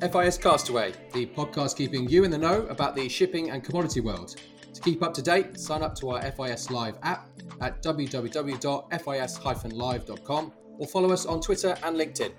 FIS 0.00 0.36
Castaway, 0.36 0.92
the 1.14 1.24
podcast 1.24 1.74
keeping 1.74 2.06
you 2.06 2.24
in 2.24 2.30
the 2.30 2.36
know 2.36 2.66
about 2.66 2.94
the 2.94 3.08
shipping 3.08 3.48
and 3.50 3.64
commodity 3.64 4.00
world. 4.00 4.36
To 4.74 4.80
keep 4.82 5.02
up 5.02 5.14
to 5.14 5.22
date, 5.22 5.58
sign 5.58 5.82
up 5.82 5.94
to 5.96 6.10
our 6.10 6.20
FIS 6.32 6.70
Live 6.70 6.98
app 7.02 7.30
at 7.62 7.82
www.fis-live.com 7.82 10.52
or 10.78 10.86
follow 10.86 11.12
us 11.12 11.24
on 11.24 11.40
Twitter 11.40 11.74
and 11.82 11.96
LinkedIn. 11.96 12.32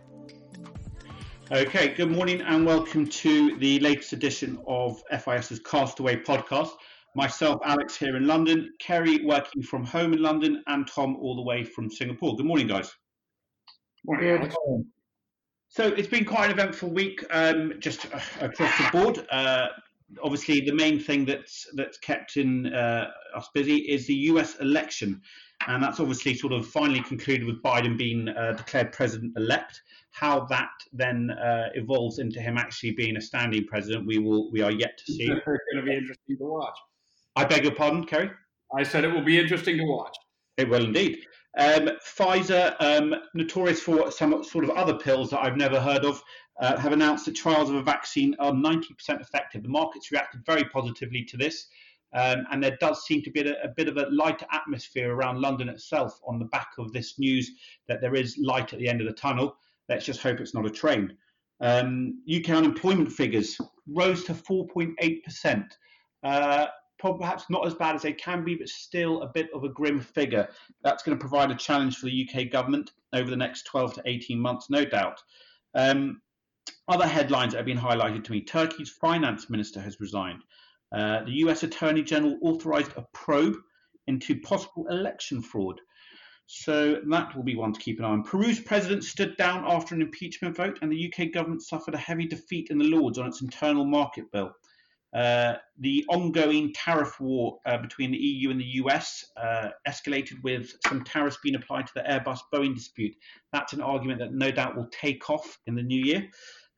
Okay, 1.51 1.95
good 1.95 2.11
morning 2.11 2.41
and 2.41 2.63
welcome 2.63 3.07
to 3.07 3.57
the 3.57 3.79
latest 3.79 4.13
edition 4.13 4.59
of 4.67 5.01
FIS's 5.09 5.59
Castaway 5.59 6.17
podcast. 6.17 6.69
Myself, 7.15 7.59
Alex, 7.65 7.97
here 7.97 8.17
in 8.17 8.27
London, 8.27 8.71
Kerry 8.79 9.25
working 9.25 9.63
from 9.63 9.83
home 9.83 10.13
in 10.13 10.21
London, 10.21 10.61
and 10.67 10.87
Tom 10.87 11.15
all 11.15 11.35
the 11.35 11.41
way 11.41 11.63
from 11.63 11.89
Singapore. 11.89 12.35
Good 12.35 12.45
morning, 12.45 12.67
guys. 12.67 12.95
Morning, 14.05 14.29
Alex. 14.29 14.55
So 15.77 15.89
it's 15.89 16.07
been 16.07 16.25
quite 16.25 16.45
an 16.45 16.53
eventful 16.53 16.89
week, 16.89 17.23
um, 17.29 17.73
just 17.77 18.11
uh, 18.11 18.19
across 18.41 18.75
the 18.79 18.89
board. 18.91 19.27
Uh, 19.29 19.67
obviously, 20.23 20.59
the 20.59 20.71
main 20.71 20.99
thing 20.99 21.23
that's 21.23 21.67
that's 21.75 21.99
kept 21.99 22.35
in 22.37 22.73
uh, 22.73 23.11
us 23.35 23.47
busy 23.53 23.75
is 23.75 24.07
the 24.07 24.15
U.S. 24.31 24.55
election, 24.55 25.21
and 25.67 25.83
that's 25.83 25.99
obviously 25.99 26.33
sort 26.33 26.53
of 26.53 26.65
finally 26.65 27.01
concluded 27.01 27.45
with 27.45 27.61
Biden 27.61 27.95
being 27.95 28.27
uh, 28.27 28.53
declared 28.53 28.91
president-elect. 28.91 29.83
How 30.09 30.45
that 30.45 30.71
then 30.93 31.29
uh, 31.29 31.69
evolves 31.75 32.17
into 32.17 32.41
him 32.41 32.57
actually 32.57 32.93
being 32.93 33.15
a 33.17 33.21
standing 33.21 33.65
president, 33.65 34.07
we 34.07 34.17
will 34.17 34.51
we 34.51 34.63
are 34.63 34.71
yet 34.71 34.97
to 35.05 35.13
see. 35.13 35.29
It's 35.29 35.45
going 35.45 35.59
to 35.75 35.83
be 35.83 35.95
interesting 35.95 36.37
to 36.39 36.43
watch. 36.43 36.77
I 37.35 37.45
beg 37.45 37.65
your 37.65 37.75
pardon, 37.75 38.03
Kerry. 38.03 38.31
I 38.75 38.81
said 38.81 39.03
it 39.03 39.13
will 39.13 39.23
be 39.23 39.39
interesting 39.39 39.77
to 39.77 39.83
watch. 39.83 40.17
It 40.57 40.67
will 40.69 40.85
indeed. 40.85 41.19
Um, 41.57 41.89
Pfizer, 42.05 42.75
um, 42.79 43.15
notorious 43.33 43.81
for 43.81 44.11
some 44.11 44.43
sort 44.43 44.63
of 44.63 44.71
other 44.71 44.95
pills 44.95 45.31
that 45.31 45.43
I've 45.43 45.57
never 45.57 45.79
heard 45.79 46.05
of, 46.05 46.21
uh, 46.59 46.77
have 46.77 46.91
announced 46.91 47.25
that 47.25 47.35
trials 47.35 47.69
of 47.69 47.75
a 47.75 47.83
vaccine 47.83 48.35
are 48.39 48.51
90% 48.51 49.21
effective. 49.21 49.63
The 49.63 49.69
market's 49.69 50.11
reacted 50.11 50.45
very 50.45 50.63
positively 50.65 51.23
to 51.23 51.37
this, 51.37 51.67
um, 52.13 52.45
and 52.51 52.63
there 52.63 52.77
does 52.79 53.05
seem 53.05 53.21
to 53.23 53.31
be 53.31 53.41
a, 53.41 53.61
a, 53.63 53.69
bit 53.69 53.87
of 53.87 53.97
a 53.97 54.07
lighter 54.11 54.45
atmosphere 54.51 55.13
around 55.13 55.41
London 55.41 55.69
itself 55.69 56.19
on 56.27 56.39
the 56.39 56.45
back 56.45 56.69
of 56.77 56.93
this 56.93 57.19
news 57.19 57.51
that 57.87 58.01
there 58.01 58.15
is 58.15 58.37
light 58.37 58.73
at 58.73 58.79
the 58.79 58.87
end 58.87 59.01
of 59.01 59.07
the 59.07 59.13
tunnel. 59.13 59.57
Let's 59.89 60.05
just 60.05 60.21
hope 60.21 60.39
it's 60.39 60.53
not 60.53 60.65
a 60.65 60.71
train. 60.71 61.15
Um, 61.59 62.21
UK 62.33 62.49
unemployment 62.51 63.11
figures 63.11 63.57
rose 63.87 64.23
to 64.25 64.33
4.8%. 64.33 65.65
Uh, 66.23 66.67
perhaps 66.99 67.45
not 67.49 67.65
as 67.65 67.73
bad 67.73 67.95
as 67.95 68.01
they 68.01 68.13
can 68.13 68.43
be, 68.43 68.55
but 68.55 68.69
still 68.69 69.21
a 69.21 69.27
bit 69.27 69.49
of 69.53 69.63
a 69.63 69.69
grim 69.69 69.99
figure. 69.99 70.49
That's 70.83 71.03
going 71.03 71.17
to 71.17 71.21
provide 71.21 71.51
a 71.51 71.55
challenge 71.55 71.97
for 71.97 72.07
the 72.07 72.27
UK 72.27 72.49
government 72.49 72.91
over 73.13 73.29
the 73.29 73.37
next 73.37 73.63
12 73.63 73.95
to 73.95 74.01
18 74.05 74.39
months, 74.39 74.69
no 74.69 74.83
doubt. 74.83 75.21
Um, 75.75 76.21
other 76.87 77.07
headlines 77.07 77.53
that 77.53 77.59
have 77.59 77.65
been 77.65 77.77
highlighted 77.77 78.23
to 78.25 78.31
me 78.31 78.41
Turkey's 78.41 78.89
finance 78.89 79.49
minister 79.49 79.79
has 79.79 79.99
resigned. 79.99 80.43
Uh, 80.91 81.23
the 81.23 81.33
US 81.43 81.63
Attorney 81.63 82.01
General 82.01 82.37
authorized 82.41 82.91
a 82.95 83.05
probe 83.13 83.57
into 84.07 84.39
possible 84.39 84.87
election 84.89 85.41
fraud. 85.41 85.79
So 86.47 87.01
that 87.09 87.35
will 87.35 87.43
be 87.43 87.57
one 87.57 87.73
to 87.73 87.79
keep 87.79 87.99
an 87.99 88.05
eye 88.05 88.09
on. 88.09 88.23
Peru's 88.23 88.59
president 88.59 89.03
stood 89.03 89.35
down 89.35 89.65
after 89.67 89.93
an 89.93 90.01
impeachment 90.01 90.55
vote, 90.55 90.79
and 90.81 90.89
the 90.89 91.13
UK 91.13 91.33
government 91.33 91.61
suffered 91.61 91.93
a 91.93 91.97
heavy 91.97 92.25
defeat 92.25 92.69
in 92.69 92.77
the 92.77 92.85
Lords 92.85 93.17
on 93.17 93.27
its 93.27 93.41
internal 93.41 93.83
market 93.83 94.31
bill. 94.31 94.53
Uh, 95.17 95.57
the 95.79 96.05
ongoing 96.09 96.71
tariff 96.73 97.19
war 97.19 97.57
uh, 97.65 97.79
between 97.79 98.11
the 98.11 98.17
EU 98.17 98.51
and 98.51 98.61
the 98.61 98.71
US 98.83 99.25
uh, 99.35 99.69
escalated 99.87 100.39
with 100.43 100.71
some 100.87 101.03
tariffs 101.03 101.39
being 101.41 101.55
applied 101.55 101.87
to 101.87 101.93
the 101.95 102.01
Airbus 102.01 102.37
Boeing 102.53 102.75
dispute. 102.75 103.15
That's 103.51 103.73
an 103.73 103.81
argument 103.81 104.19
that 104.19 104.35
no 104.35 104.51
doubt 104.51 104.77
will 104.77 104.89
take 104.91 105.27
off 105.31 105.57
in 105.65 105.73
the 105.73 105.81
new 105.81 105.99
year. 105.99 106.29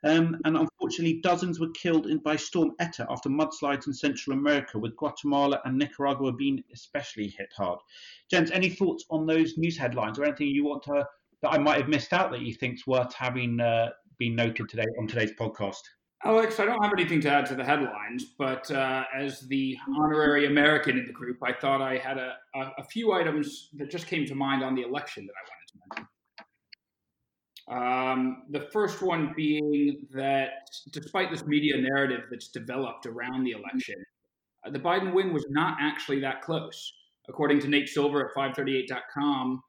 Um, 0.06 0.38
and 0.46 0.56
unfortunately, 0.56 1.20
dozens 1.22 1.60
were 1.60 1.72
killed 1.72 2.08
in, 2.08 2.20
by 2.20 2.38
Storm 2.38 2.72
Eta 2.80 3.06
after 3.10 3.28
mudslides 3.28 3.88
in 3.88 3.94
Central 3.94 4.38
America, 4.38 4.80
with 4.80 4.96
Guatemala 4.96 5.60
and 5.66 5.78
Nicaragua 5.78 6.32
being 6.32 6.64
especially 6.74 7.28
hit 7.28 7.50
hard. 7.58 7.80
Gents, 8.32 8.52
any 8.52 8.70
thoughts 8.70 9.04
on 9.10 9.26
those 9.26 9.58
news 9.58 9.78
headlines 9.78 10.18
or 10.18 10.24
anything 10.24 10.48
you 10.48 10.64
want 10.64 10.84
to 10.84 11.06
that 11.42 11.54
I 11.54 11.58
might 11.58 11.82
have 11.82 11.90
missed 11.90 12.14
out 12.14 12.32
that 12.32 12.40
you 12.40 12.54
think's 12.54 12.88
worth 12.88 13.14
having 13.14 13.60
uh, 13.60 13.90
been 14.18 14.36
noted 14.36 14.70
today 14.70 14.86
on 14.98 15.08
today's 15.08 15.34
podcast? 15.34 15.82
Alex, 16.26 16.60
I 16.60 16.66
don't 16.66 16.84
have 16.84 16.92
anything 16.92 17.22
to 17.22 17.30
add 17.30 17.46
to 17.46 17.56
the 17.56 17.64
headlines, 17.64 18.26
but 18.38 18.70
uh, 18.72 19.06
as 19.16 19.40
the 19.42 19.78
honorary 19.98 20.48
American 20.48 20.98
in 20.98 21.06
the 21.08 21.14
group, 21.14 21.38
I 21.42 21.54
thought 21.54 21.82
I 21.82 21.98
had 21.98 22.18
a, 22.18 22.36
a, 22.56 22.72
a, 22.80 22.84
few 22.84 23.14
items 23.14 23.70
that 23.78 23.90
just 23.90 24.06
came 24.06 24.26
to 24.26 24.36
mind 24.36 24.62
on 24.62 24.76
the 24.76 24.82
election 24.82 25.26
that 25.26 25.34
I 25.34 25.44
wanted 25.48 25.68
to 25.72 25.78
mention. 25.96 26.10
Um, 27.72 28.44
the 28.50 28.68
first 28.74 29.02
one 29.02 29.32
being 29.34 30.08
that 30.12 30.68
despite 30.92 31.32
this 31.32 31.46
media 31.46 31.78
narrative 31.78 32.24
that's 32.30 32.50
developed 32.50 33.06
around 33.06 33.46
the 33.46 33.52
election, 33.52 33.96
uh, 34.66 34.72
the 34.72 34.80
Biden 34.80 35.14
win 35.14 35.32
was 35.32 35.46
not 35.50 35.78
actually 35.80 36.20
that 36.20 36.42
close. 36.42 36.92
According 37.30 37.60
to 37.62 37.68
Nate 37.70 37.88
Silver 37.88 38.28
at 38.28 38.36
538.com, 38.36 39.62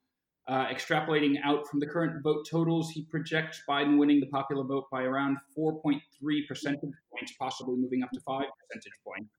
uh, 0.50 0.66
extrapolating 0.66 1.36
out 1.44 1.66
from 1.68 1.78
the 1.78 1.86
current 1.86 2.22
vote 2.24 2.44
totals, 2.50 2.90
he 2.90 3.04
projects 3.04 3.62
Biden 3.68 3.98
winning 3.98 4.18
the 4.18 4.26
popular 4.26 4.64
vote 4.64 4.86
by 4.90 5.02
around 5.02 5.36
4.3 5.56 6.00
percentage 6.48 6.90
points, 7.12 7.32
possibly 7.38 7.76
moving 7.76 8.02
up 8.02 8.10
to 8.10 8.20
5 8.20 8.42
percentage 8.58 8.98
points, 9.06 9.30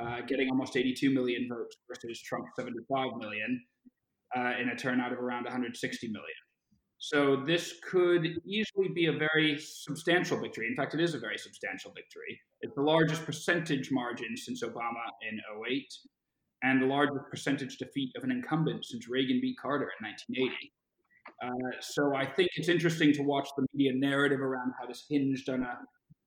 uh, 0.00 0.26
getting 0.26 0.48
almost 0.48 0.78
82 0.78 1.10
million 1.10 1.46
votes 1.46 1.76
versus 1.86 2.22
Trump's 2.22 2.52
75 2.56 3.16
million 3.18 3.62
uh, 4.34 4.52
in 4.58 4.70
a 4.70 4.76
turnout 4.76 5.12
of 5.12 5.18
around 5.18 5.44
160 5.44 6.08
million. 6.08 6.24
So 6.96 7.44
this 7.46 7.74
could 7.90 8.26
easily 8.46 8.88
be 8.94 9.06
a 9.06 9.12
very 9.12 9.58
substantial 9.58 10.40
victory. 10.40 10.68
In 10.68 10.76
fact, 10.76 10.94
it 10.94 11.00
is 11.00 11.14
a 11.14 11.18
very 11.18 11.36
substantial 11.36 11.92
victory. 11.94 12.40
It's 12.62 12.74
the 12.74 12.82
largest 12.82 13.26
percentage 13.26 13.90
margin 13.90 14.36
since 14.36 14.62
Obama 14.62 15.04
in 15.30 15.38
08 15.68 15.86
and 16.62 16.82
the 16.82 16.86
largest 16.86 17.24
percentage 17.30 17.78
defeat 17.78 18.12
of 18.16 18.24
an 18.24 18.30
incumbent 18.30 18.84
since 18.84 19.08
Reagan 19.08 19.40
beat 19.40 19.56
Carter 19.60 19.90
in 19.98 20.06
1980. 20.06 20.72
Uh, 21.42 21.80
so 21.80 22.14
I 22.14 22.26
think 22.26 22.50
it's 22.56 22.68
interesting 22.68 23.12
to 23.14 23.22
watch 23.22 23.48
the 23.56 23.66
media 23.72 23.92
narrative 23.94 24.40
around 24.40 24.72
how 24.78 24.86
this 24.86 25.06
hinged 25.08 25.48
on 25.48 25.62
a 25.62 25.78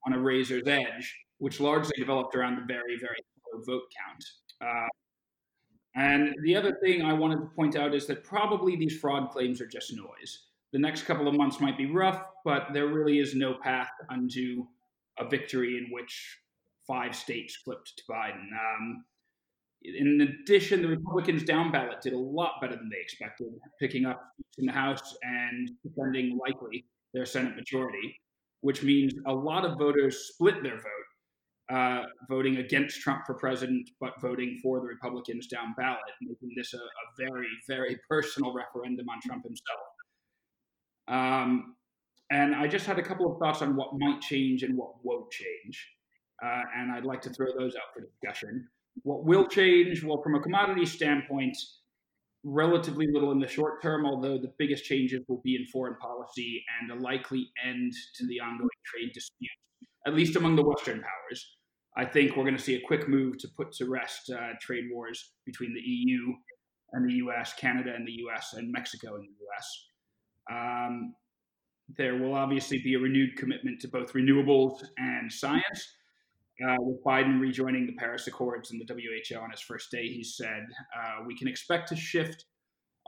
on 0.05 0.13
a 0.13 0.19
razor's 0.19 0.67
edge, 0.67 1.15
which 1.37 1.59
largely 1.59 1.93
developed 1.97 2.35
around 2.35 2.55
the 2.55 2.65
very 2.65 2.97
very 2.99 3.17
low 3.53 3.61
vote 3.65 3.83
count. 3.95 4.23
Uh, 4.61 4.87
and 5.95 6.35
the 6.43 6.55
other 6.55 6.75
thing 6.83 7.03
I 7.03 7.13
wanted 7.13 7.37
to 7.37 7.49
point 7.55 7.75
out 7.75 7.93
is 7.93 8.07
that 8.07 8.23
probably 8.23 8.75
these 8.75 8.99
fraud 8.99 9.29
claims 9.29 9.61
are 9.61 9.67
just 9.67 9.93
noise. 9.95 10.47
The 10.71 10.79
next 10.79 11.03
couple 11.03 11.27
of 11.27 11.35
months 11.35 11.59
might 11.59 11.77
be 11.77 11.85
rough, 11.85 12.23
but 12.43 12.69
there 12.73 12.87
really 12.87 13.19
is 13.19 13.35
no 13.35 13.53
path 13.53 13.91
unto 14.09 14.65
a 15.19 15.29
victory 15.29 15.77
in 15.77 15.91
which 15.91 16.39
five 16.87 17.15
states 17.15 17.55
flipped 17.55 17.93
to 17.97 18.03
Biden. 18.09 18.47
Um, 18.51 19.05
in 19.93 20.21
addition, 20.21 20.81
the 20.81 20.87
Republicans 20.87 21.43
down 21.43 21.71
ballot 21.71 22.01
did 22.01 22.13
a 22.13 22.17
lot 22.17 22.53
better 22.61 22.75
than 22.75 22.89
they 22.89 22.99
expected, 23.01 23.47
picking 23.79 24.05
up 24.05 24.21
in 24.57 24.65
the 24.65 24.71
House 24.71 25.15
and 25.23 25.71
defending 25.83 26.37
likely 26.37 26.85
their 27.13 27.25
Senate 27.25 27.55
majority, 27.55 28.19
which 28.61 28.83
means 28.83 29.13
a 29.25 29.33
lot 29.33 29.65
of 29.65 29.77
voters 29.77 30.29
split 30.33 30.61
their 30.63 30.77
vote, 30.77 31.75
uh, 31.75 32.03
voting 32.29 32.57
against 32.57 33.01
Trump 33.01 33.21
for 33.25 33.35
president, 33.35 33.89
but 33.99 34.13
voting 34.21 34.59
for 34.61 34.79
the 34.79 34.87
Republicans 34.87 35.47
down 35.47 35.73
ballot, 35.77 35.99
making 36.21 36.51
this 36.55 36.73
a, 36.73 36.77
a 36.77 37.27
very, 37.29 37.47
very 37.67 37.97
personal 38.09 38.53
referendum 38.53 39.07
on 39.09 39.19
Trump 39.21 39.43
himself. 39.43 39.79
Um, 41.07 41.75
and 42.31 42.55
I 42.55 42.67
just 42.67 42.85
had 42.85 42.99
a 42.99 43.03
couple 43.03 43.31
of 43.31 43.37
thoughts 43.39 43.61
on 43.61 43.75
what 43.75 43.91
might 43.97 44.21
change 44.21 44.63
and 44.63 44.77
what 44.77 44.93
won't 45.03 45.29
change. 45.29 45.87
Uh, 46.43 46.63
and 46.75 46.91
I'd 46.91 47.05
like 47.05 47.21
to 47.21 47.29
throw 47.29 47.47
those 47.57 47.75
out 47.75 47.93
for 47.93 48.01
discussion. 48.01 48.67
What 49.01 49.25
will 49.25 49.47
change? 49.47 50.03
Well, 50.03 50.21
from 50.21 50.35
a 50.35 50.39
commodity 50.39 50.85
standpoint, 50.85 51.57
relatively 52.43 53.07
little 53.11 53.31
in 53.31 53.39
the 53.39 53.47
short 53.47 53.81
term, 53.81 54.05
although 54.05 54.37
the 54.37 54.53
biggest 54.59 54.85
changes 54.85 55.21
will 55.27 55.41
be 55.43 55.55
in 55.55 55.65
foreign 55.65 55.95
policy 55.95 56.63
and 56.79 56.91
a 56.91 57.01
likely 57.01 57.49
end 57.65 57.93
to 58.15 58.27
the 58.27 58.39
ongoing 58.39 58.69
trade 58.85 59.11
dispute, 59.13 59.49
at 60.05 60.13
least 60.13 60.35
among 60.35 60.55
the 60.55 60.63
Western 60.63 61.01
powers. 61.01 61.57
I 61.95 62.05
think 62.05 62.35
we're 62.35 62.43
going 62.43 62.57
to 62.57 62.63
see 62.63 62.75
a 62.75 62.81
quick 62.81 63.07
move 63.07 63.37
to 63.39 63.47
put 63.55 63.71
to 63.73 63.85
rest 63.85 64.29
uh, 64.29 64.53
trade 64.61 64.85
wars 64.91 65.33
between 65.45 65.73
the 65.73 65.81
EU 65.81 66.33
and 66.93 67.09
the 67.09 67.13
US, 67.25 67.53
Canada 67.53 67.93
and 67.95 68.07
the 68.07 68.19
US, 68.27 68.53
and 68.53 68.71
Mexico 68.71 69.15
and 69.15 69.23
the 69.23 69.31
US. 69.47 69.85
Um, 70.51 71.15
there 71.97 72.15
will 72.15 72.33
obviously 72.33 72.79
be 72.79 72.95
a 72.95 72.99
renewed 72.99 73.35
commitment 73.37 73.79
to 73.81 73.87
both 73.87 74.13
renewables 74.13 74.83
and 74.97 75.31
science 75.31 75.95
uh, 76.61 76.75
with 76.79 77.03
Biden 77.03 77.39
rejoining 77.39 77.87
the 77.87 77.95
Paris 77.95 78.27
Accords 78.27 78.71
and 78.71 78.79
the 78.79 78.93
WHO 78.93 79.39
on 79.39 79.51
his 79.51 79.61
first 79.61 79.89
day, 79.91 80.07
he 80.07 80.23
said, 80.23 80.65
uh, 80.95 81.23
We 81.25 81.37
can 81.37 81.47
expect 81.47 81.89
to 81.89 81.95
shift 81.95 82.45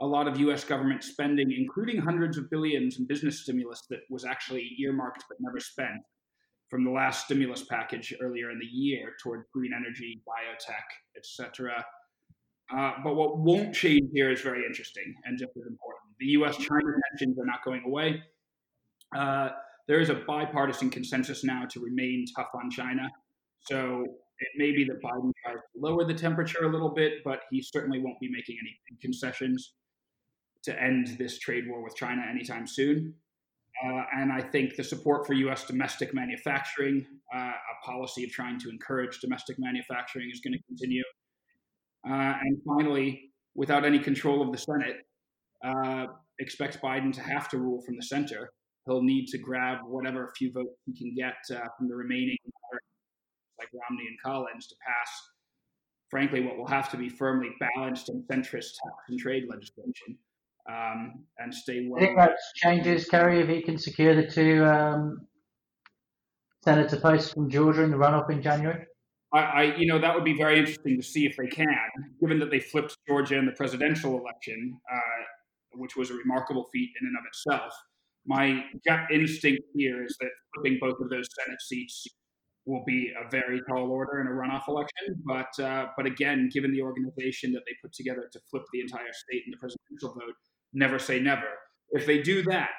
a 0.00 0.06
lot 0.06 0.28
of 0.28 0.38
US 0.40 0.64
government 0.64 1.02
spending, 1.02 1.52
including 1.52 1.98
hundreds 1.98 2.36
of 2.36 2.50
billions 2.50 2.98
in 2.98 3.06
business 3.06 3.42
stimulus 3.42 3.82
that 3.88 4.00
was 4.10 4.24
actually 4.24 4.68
earmarked 4.80 5.24
but 5.28 5.38
never 5.40 5.60
spent 5.60 6.02
from 6.68 6.84
the 6.84 6.90
last 6.90 7.24
stimulus 7.26 7.64
package 7.64 8.12
earlier 8.20 8.50
in 8.50 8.58
the 8.58 8.66
year 8.66 9.12
toward 9.22 9.44
green 9.54 9.72
energy, 9.74 10.20
biotech, 10.26 11.16
etc. 11.16 11.84
Uh, 12.74 12.92
but 13.04 13.14
what 13.14 13.38
won't 13.38 13.72
change 13.72 14.02
here 14.12 14.32
is 14.32 14.40
very 14.40 14.64
interesting 14.66 15.14
and 15.24 15.38
just 15.38 15.52
as 15.56 15.62
important. 15.68 16.02
The 16.18 16.26
US 16.26 16.56
China 16.56 16.80
tensions 17.10 17.38
are 17.38 17.46
not 17.46 17.64
going 17.64 17.82
away. 17.86 18.22
Uh, 19.16 19.50
there 19.86 20.00
is 20.00 20.10
a 20.10 20.14
bipartisan 20.26 20.90
consensus 20.90 21.44
now 21.44 21.64
to 21.70 21.80
remain 21.80 22.24
tough 22.36 22.48
on 22.54 22.70
China. 22.70 23.08
So 23.68 24.04
it 24.38 24.48
may 24.56 24.72
be 24.72 24.84
that 24.84 25.02
Biden 25.02 25.32
tries 25.44 25.56
to 25.56 25.80
lower 25.80 26.04
the 26.04 26.14
temperature 26.14 26.64
a 26.64 26.68
little 26.68 26.90
bit, 26.90 27.24
but 27.24 27.40
he 27.50 27.62
certainly 27.62 28.00
won't 28.00 28.20
be 28.20 28.30
making 28.30 28.56
any 28.60 28.78
concessions 29.00 29.74
to 30.64 30.82
end 30.82 31.16
this 31.18 31.38
trade 31.38 31.64
war 31.68 31.82
with 31.82 31.94
China 31.96 32.22
anytime 32.28 32.66
soon. 32.66 33.14
Uh, 33.84 34.02
and 34.16 34.32
I 34.32 34.40
think 34.40 34.76
the 34.76 34.84
support 34.84 35.26
for 35.26 35.34
U.S. 35.34 35.66
domestic 35.66 36.14
manufacturing, 36.14 37.04
uh, 37.34 37.38
a 37.38 37.86
policy 37.86 38.24
of 38.24 38.30
trying 38.30 38.58
to 38.60 38.70
encourage 38.70 39.20
domestic 39.20 39.58
manufacturing, 39.58 40.30
is 40.32 40.40
going 40.40 40.54
to 40.54 40.62
continue. 40.66 41.04
Uh, 42.08 42.38
and 42.40 42.58
finally, 42.66 43.32
without 43.54 43.84
any 43.84 43.98
control 43.98 44.42
of 44.42 44.50
the 44.50 44.58
Senate, 44.58 45.06
uh, 45.64 46.06
expects 46.38 46.76
Biden 46.76 47.12
to 47.12 47.20
have 47.20 47.48
to 47.50 47.58
rule 47.58 47.82
from 47.82 47.96
the 47.96 48.02
center. 48.02 48.50
He'll 48.86 49.02
need 49.02 49.26
to 49.28 49.38
grab 49.38 49.78
whatever 49.84 50.32
few 50.38 50.52
votes 50.52 50.76
he 50.86 50.96
can 50.96 51.14
get 51.14 51.34
uh, 51.50 51.66
from 51.76 51.88
the 51.88 51.96
remaining, 51.96 52.36
Romney 53.80 54.06
and 54.08 54.16
Collins, 54.24 54.66
to 54.68 54.74
pass, 54.86 55.10
frankly, 56.10 56.42
what 56.42 56.56
will 56.56 56.66
have 56.66 56.90
to 56.90 56.96
be 56.96 57.08
firmly 57.08 57.50
balanced 57.60 58.08
and 58.08 58.22
centrist 58.24 58.74
tax 58.82 58.96
and 59.08 59.18
trade 59.18 59.44
legislation 59.48 60.18
um, 60.68 61.24
and 61.38 61.54
stay 61.54 61.86
well. 61.88 62.02
I 62.02 62.06
think 62.06 62.18
that 62.18 62.36
changes, 62.56 63.08
Kerry, 63.08 63.40
if 63.40 63.48
he 63.48 63.62
can 63.62 63.78
secure 63.78 64.14
the 64.14 64.28
two 64.28 64.64
um, 64.64 65.26
senator 66.64 66.96
posts 66.96 67.32
from 67.32 67.48
Georgia 67.50 67.82
in 67.82 67.90
the 67.90 67.96
runoff 67.96 68.30
in 68.30 68.42
January. 68.42 68.86
I, 69.32 69.38
I, 69.38 69.62
you 69.76 69.86
know, 69.86 69.98
that 69.98 70.14
would 70.14 70.24
be 70.24 70.36
very 70.36 70.58
interesting 70.58 70.96
to 70.96 71.02
see 71.02 71.26
if 71.26 71.36
they 71.36 71.46
can, 71.46 71.66
given 72.20 72.38
that 72.38 72.50
they 72.50 72.60
flipped 72.60 72.96
Georgia 73.08 73.36
in 73.38 73.46
the 73.46 73.52
presidential 73.52 74.18
election, 74.18 74.78
uh, 74.92 75.22
which 75.74 75.96
was 75.96 76.10
a 76.10 76.14
remarkable 76.14 76.66
feat 76.72 76.90
in 77.00 77.06
and 77.06 77.16
of 77.16 77.24
itself. 77.26 77.72
My 78.26 78.64
gut 78.86 79.10
instinct 79.12 79.62
here 79.74 80.04
is 80.04 80.16
that 80.20 80.30
flipping 80.54 80.78
both 80.80 80.98
of 81.00 81.10
those 81.10 81.28
Senate 81.44 81.60
seats 81.60 82.06
will 82.66 82.84
be 82.84 83.12
a 83.24 83.30
very 83.30 83.60
tall 83.68 83.90
order 83.90 84.20
in 84.20 84.26
a 84.26 84.30
runoff 84.30 84.68
election. 84.68 85.22
But 85.24 85.58
uh, 85.62 85.86
but 85.96 86.06
again, 86.06 86.50
given 86.52 86.72
the 86.72 86.82
organization 86.82 87.52
that 87.52 87.62
they 87.66 87.72
put 87.82 87.92
together 87.92 88.28
to 88.32 88.40
flip 88.50 88.64
the 88.72 88.80
entire 88.80 89.12
state 89.12 89.42
in 89.46 89.52
the 89.52 89.56
presidential 89.58 90.12
vote, 90.14 90.34
never 90.72 90.98
say 90.98 91.20
never. 91.20 91.48
If 91.90 92.06
they 92.06 92.20
do 92.20 92.42
that, 92.42 92.78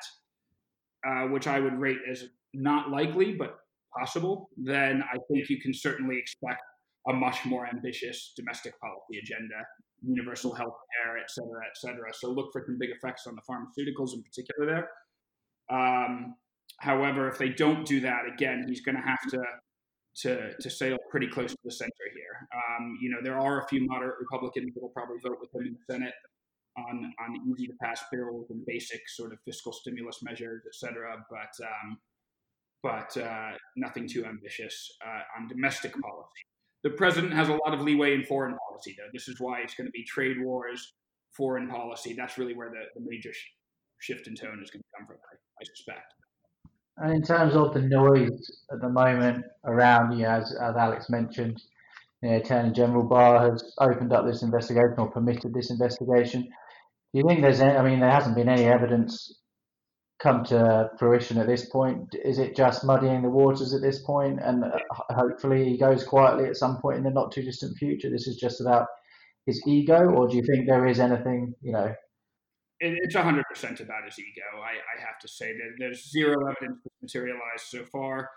uh, 1.07 1.27
which 1.27 1.47
I 1.47 1.59
would 1.59 1.79
rate 1.79 1.99
as 2.11 2.25
not 2.53 2.89
likely 2.89 3.33
but 3.33 3.57
possible, 3.97 4.49
then 4.57 5.01
I 5.01 5.17
think 5.31 5.49
you 5.49 5.59
can 5.61 5.73
certainly 5.73 6.17
expect 6.17 6.61
a 7.07 7.13
much 7.13 7.45
more 7.45 7.65
ambitious 7.65 8.33
domestic 8.35 8.73
policy 8.81 9.17
agenda, 9.23 9.55
universal 10.03 10.53
health 10.53 10.75
care, 10.91 11.17
et 11.17 11.31
cetera, 11.31 11.61
et 11.65 11.77
cetera. 11.77 12.13
So 12.13 12.29
look 12.29 12.49
for 12.51 12.61
some 12.65 12.77
big 12.77 12.89
effects 12.89 13.25
on 13.27 13.35
the 13.35 13.41
pharmaceuticals 13.49 14.13
in 14.13 14.23
particular 14.23 14.65
there. 14.65 14.89
Um, 15.69 16.35
however, 16.79 17.29
if 17.29 17.37
they 17.37 17.49
don't 17.49 17.85
do 17.85 18.01
that, 18.01 18.23
again, 18.33 18.65
he's 18.67 18.81
going 18.81 18.95
to 18.95 19.01
have 19.01 19.21
to 19.31 19.41
to 20.21 20.53
to 20.59 20.69
sail 20.69 20.97
pretty 21.11 21.27
close 21.27 21.51
to 21.51 21.57
the 21.63 21.71
center 21.71 22.07
here. 22.15 22.47
Um, 22.55 22.97
you 23.01 23.09
know, 23.09 23.17
there 23.21 23.39
are 23.39 23.63
a 23.63 23.67
few 23.67 23.85
moderate 23.85 24.15
Republicans 24.19 24.73
that 24.73 24.81
will 24.81 24.89
probably 24.89 25.17
vote 25.23 25.37
with 25.39 25.53
him 25.53 25.67
in 25.67 25.73
the 25.73 25.93
Senate 25.93 26.13
on 26.77 27.13
on 27.23 27.35
easy 27.49 27.67
to 27.67 27.73
pass 27.81 28.03
bills 28.11 28.47
and 28.49 28.65
basic 28.65 29.01
sort 29.09 29.33
of 29.33 29.39
fiscal 29.45 29.73
stimulus 29.73 30.19
measures, 30.23 30.63
et 30.65 30.75
cetera, 30.75 31.17
but 31.29 31.53
um, 31.65 31.97
but 32.83 33.17
uh, 33.17 33.51
nothing 33.75 34.07
too 34.07 34.25
ambitious 34.25 34.91
uh, 35.05 35.21
on 35.37 35.47
domestic 35.47 35.93
policy. 35.93 36.43
The 36.83 36.91
president 36.91 37.33
has 37.33 37.49
a 37.49 37.53
lot 37.53 37.73
of 37.73 37.81
leeway 37.81 38.13
in 38.13 38.23
foreign 38.23 38.55
policy, 38.69 38.95
though. 38.97 39.09
This 39.11 39.27
is 39.27 39.39
why 39.39 39.61
it's 39.61 39.73
going 39.73 39.87
to 39.87 39.91
be 39.91 40.03
trade 40.03 40.37
wars, 40.39 40.93
foreign 41.35 41.67
policy. 41.67 42.13
That's 42.13 42.37
really 42.37 42.53
where 42.53 42.69
the, 42.69 42.83
the 42.99 43.05
major 43.05 43.33
sh- 43.33 43.49
shift 43.99 44.27
in 44.27 44.35
tone 44.35 44.61
is 44.63 44.69
going 44.69 44.83
to 44.83 44.97
come 44.97 45.07
from, 45.07 45.17
I, 45.17 45.35
I 45.35 45.65
suspect. 45.65 46.13
And 46.97 47.13
in 47.13 47.21
terms 47.21 47.55
of 47.55 47.73
the 47.73 47.81
noise 47.81 48.63
at 48.71 48.81
the 48.81 48.89
moment 48.89 49.45
around, 49.65 50.17
you 50.17 50.23
know, 50.23 50.31
as, 50.31 50.51
as 50.55 50.75
Alex 50.75 51.09
mentioned, 51.09 51.61
the 52.21 52.37
Attorney 52.37 52.71
General 52.71 53.03
Barr 53.03 53.51
has 53.51 53.75
opened 53.79 54.11
up 54.11 54.25
this 54.25 54.41
investigation 54.41 54.95
or 54.97 55.11
permitted 55.11 55.53
this 55.53 55.69
investigation. 55.69 56.41
Do 56.41 57.19
you 57.19 57.23
think 57.27 57.41
there's 57.41 57.61
any, 57.61 57.77
I 57.77 57.83
mean, 57.83 57.99
there 57.99 58.11
hasn't 58.11 58.35
been 58.35 58.49
any 58.49 58.65
evidence 58.65 59.41
come 60.19 60.43
to 60.45 60.89
fruition 60.97 61.37
at 61.37 61.45
this 61.45 61.69
point? 61.69 62.15
Is 62.25 62.39
it 62.39 62.55
just 62.55 62.83
muddying 62.83 63.21
the 63.21 63.29
waters 63.29 63.73
at 63.75 63.81
this 63.81 64.01
point? 64.01 64.39
and 64.41 64.63
uh, 64.63 64.79
hopefully 65.11 65.65
he 65.65 65.77
goes 65.77 66.03
quietly 66.03 66.45
at 66.45 66.57
some 66.57 66.77
point 66.81 66.97
in 66.97 67.03
the 67.03 67.11
not 67.11 67.31
too 67.31 67.43
distant 67.43 67.77
future? 67.77 68.09
This 68.09 68.27
is 68.27 68.37
just 68.37 68.59
about 68.59 68.87
his 69.45 69.61
ego, 69.67 70.09
or 70.09 70.27
do 70.27 70.35
you 70.35 70.43
think 70.43 70.67
there 70.67 70.87
is 70.87 70.99
anything, 70.99 71.53
you 71.61 71.71
know? 71.71 71.93
It's 72.79 73.15
100% 73.15 73.41
about 73.79 74.05
his 74.05 74.19
ego. 74.19 74.41
I, 74.55 74.77
I 74.97 75.01
have 75.01 75.19
to 75.21 75.27
say 75.27 75.53
that 75.53 75.75
there's 75.79 76.09
zero 76.11 76.35
evidence 76.47 76.79
materialized 77.01 77.65
so 77.65 77.83
far. 77.85 78.29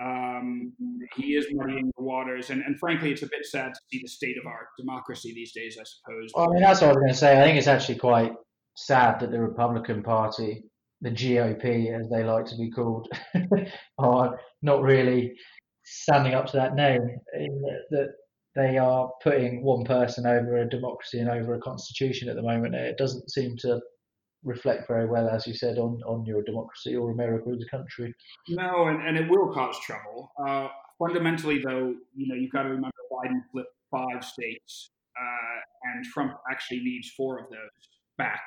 Um, 0.00 0.72
he 1.16 1.34
is 1.34 1.46
muddying 1.52 1.92
the 1.96 2.02
waters, 2.02 2.50
and, 2.50 2.62
and 2.62 2.78
frankly, 2.78 3.12
it's 3.12 3.22
a 3.22 3.26
bit 3.26 3.44
sad 3.44 3.74
to 3.74 3.80
see 3.90 4.00
the 4.02 4.08
state 4.08 4.36
of 4.38 4.46
our 4.46 4.68
democracy 4.78 5.32
these 5.34 5.52
days. 5.52 5.76
I 5.78 5.84
suppose. 5.84 6.30
Well, 6.34 6.50
I 6.50 6.54
mean, 6.54 6.62
that's 6.62 6.80
what 6.80 6.90
I 6.90 6.92
was 6.92 6.98
going 6.98 7.12
to 7.12 7.18
say. 7.18 7.40
I 7.40 7.44
think 7.44 7.58
it's 7.58 7.66
actually 7.66 7.98
quite 7.98 8.32
sad 8.74 9.20
that 9.20 9.30
the 9.30 9.40
Republican 9.40 10.02
Party, 10.02 10.64
the 11.02 11.10
GOP, 11.10 11.94
as 11.94 12.08
they 12.08 12.24
like 12.24 12.46
to 12.46 12.56
be 12.56 12.70
called, 12.70 13.08
are 13.98 14.38
not 14.62 14.82
really 14.82 15.34
standing 15.84 16.34
up 16.34 16.46
to 16.46 16.56
that 16.56 16.74
name. 16.74 17.00
That 17.90 18.14
they 18.54 18.76
are 18.78 19.10
putting 19.22 19.62
one 19.62 19.84
person 19.84 20.26
over 20.26 20.58
a 20.58 20.68
democracy 20.68 21.18
and 21.18 21.30
over 21.30 21.54
a 21.54 21.60
constitution 21.60 22.28
at 22.28 22.36
the 22.36 22.42
moment. 22.42 22.74
It 22.74 22.98
doesn't 22.98 23.30
seem 23.30 23.56
to 23.58 23.80
reflect 24.44 24.88
very 24.88 25.06
well, 25.06 25.28
as 25.28 25.46
you 25.46 25.54
said, 25.54 25.78
on, 25.78 26.00
on 26.06 26.26
your 26.26 26.42
democracy 26.42 26.96
or 26.96 27.10
America 27.10 27.50
as 27.50 27.62
a 27.62 27.76
country. 27.76 28.14
No, 28.48 28.88
and, 28.88 29.06
and 29.06 29.16
it 29.16 29.28
will 29.30 29.52
cause 29.52 29.78
trouble. 29.80 30.32
Uh, 30.46 30.68
fundamentally, 30.98 31.62
though, 31.64 31.94
you 32.14 32.28
know, 32.28 32.34
you've 32.34 32.52
got 32.52 32.64
to 32.64 32.70
remember 32.70 32.90
Biden 33.10 33.40
flipped 33.50 33.74
five 33.90 34.24
states, 34.24 34.90
uh, 35.18 35.92
and 35.94 36.04
Trump 36.04 36.32
actually 36.50 36.80
needs 36.80 37.10
four 37.10 37.38
of 37.38 37.48
those 37.50 37.58
back 38.18 38.42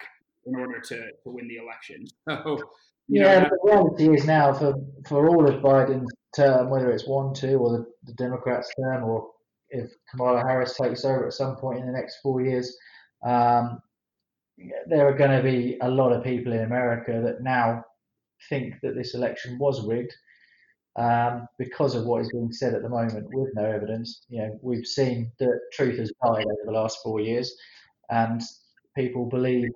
in 0.46 0.56
order 0.56 0.80
to, 0.80 0.98
to 0.98 1.30
win 1.30 1.48
the 1.48 1.58
election. 1.58 2.06
So, 3.08 3.20
yeah, 3.22 3.40
know, 3.40 3.50
the 3.50 3.72
reality 3.72 4.18
is 4.18 4.26
now 4.26 4.52
for, 4.52 4.74
for 5.08 5.30
all 5.30 5.48
of 5.48 5.62
Biden's 5.62 6.12
term, 6.36 6.72
whether 6.72 6.90
it's 6.90 7.08
one, 7.08 7.36
two, 7.36 7.60
or 7.60 7.78
the, 7.78 7.86
the 8.06 8.14
Democrats' 8.14 8.72
term, 8.82 9.04
or 9.04 9.30
if 9.70 9.92
Kamala 10.12 10.42
Harris 10.42 10.76
takes 10.76 11.06
over 11.06 11.28
at 11.28 11.34
some 11.34 11.56
point 11.56 11.80
in 11.80 11.86
the 11.86 11.92
next 11.92 12.18
four 12.22 12.42
years, 12.42 12.76
um, 13.26 13.82
there 14.88 15.08
are 15.08 15.18
going 15.18 15.36
to 15.36 15.44
be 15.44 15.78
a 15.82 15.90
lot 15.90 16.12
of 16.12 16.24
people 16.24 16.54
in 16.54 16.62
America 16.64 17.22
that 17.24 17.42
now 17.44 17.84
think 18.50 18.76
that 18.82 18.96
this 18.96 19.14
election 19.16 19.58
was 19.60 19.86
rigged 19.86 20.14
um, 20.98 21.48
because 21.58 21.96
of 21.96 22.06
what 22.06 22.22
is 22.22 22.32
being 22.32 22.52
said 22.52 22.74
at 22.74 22.82
the 22.82 22.90
moment 22.90 23.28
with 23.34 23.50
no 23.54 23.66
evidence. 23.66 24.26
You 24.30 24.40
know, 24.40 24.60
we've 24.62 24.86
seen 24.86 25.32
that 25.40 25.60
truth 25.74 25.98
has 26.00 26.12
died 26.24 26.46
over 26.46 26.66
the 26.66 26.72
last 26.72 27.00
four 27.04 27.20
years, 27.20 27.54
and 28.10 28.42
people 28.96 29.26
believe 29.26 29.70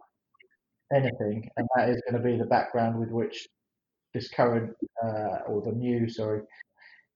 anything, 0.93 1.49
and 1.57 1.67
that 1.75 1.89
is 1.89 2.01
going 2.09 2.21
to 2.21 2.27
be 2.29 2.37
the 2.37 2.45
background 2.45 2.97
with 2.99 3.09
which 3.09 3.47
this 4.13 4.29
current 4.29 4.73
uh, 5.03 5.39
or 5.47 5.61
the 5.61 5.71
new, 5.71 6.09
sorry, 6.09 6.41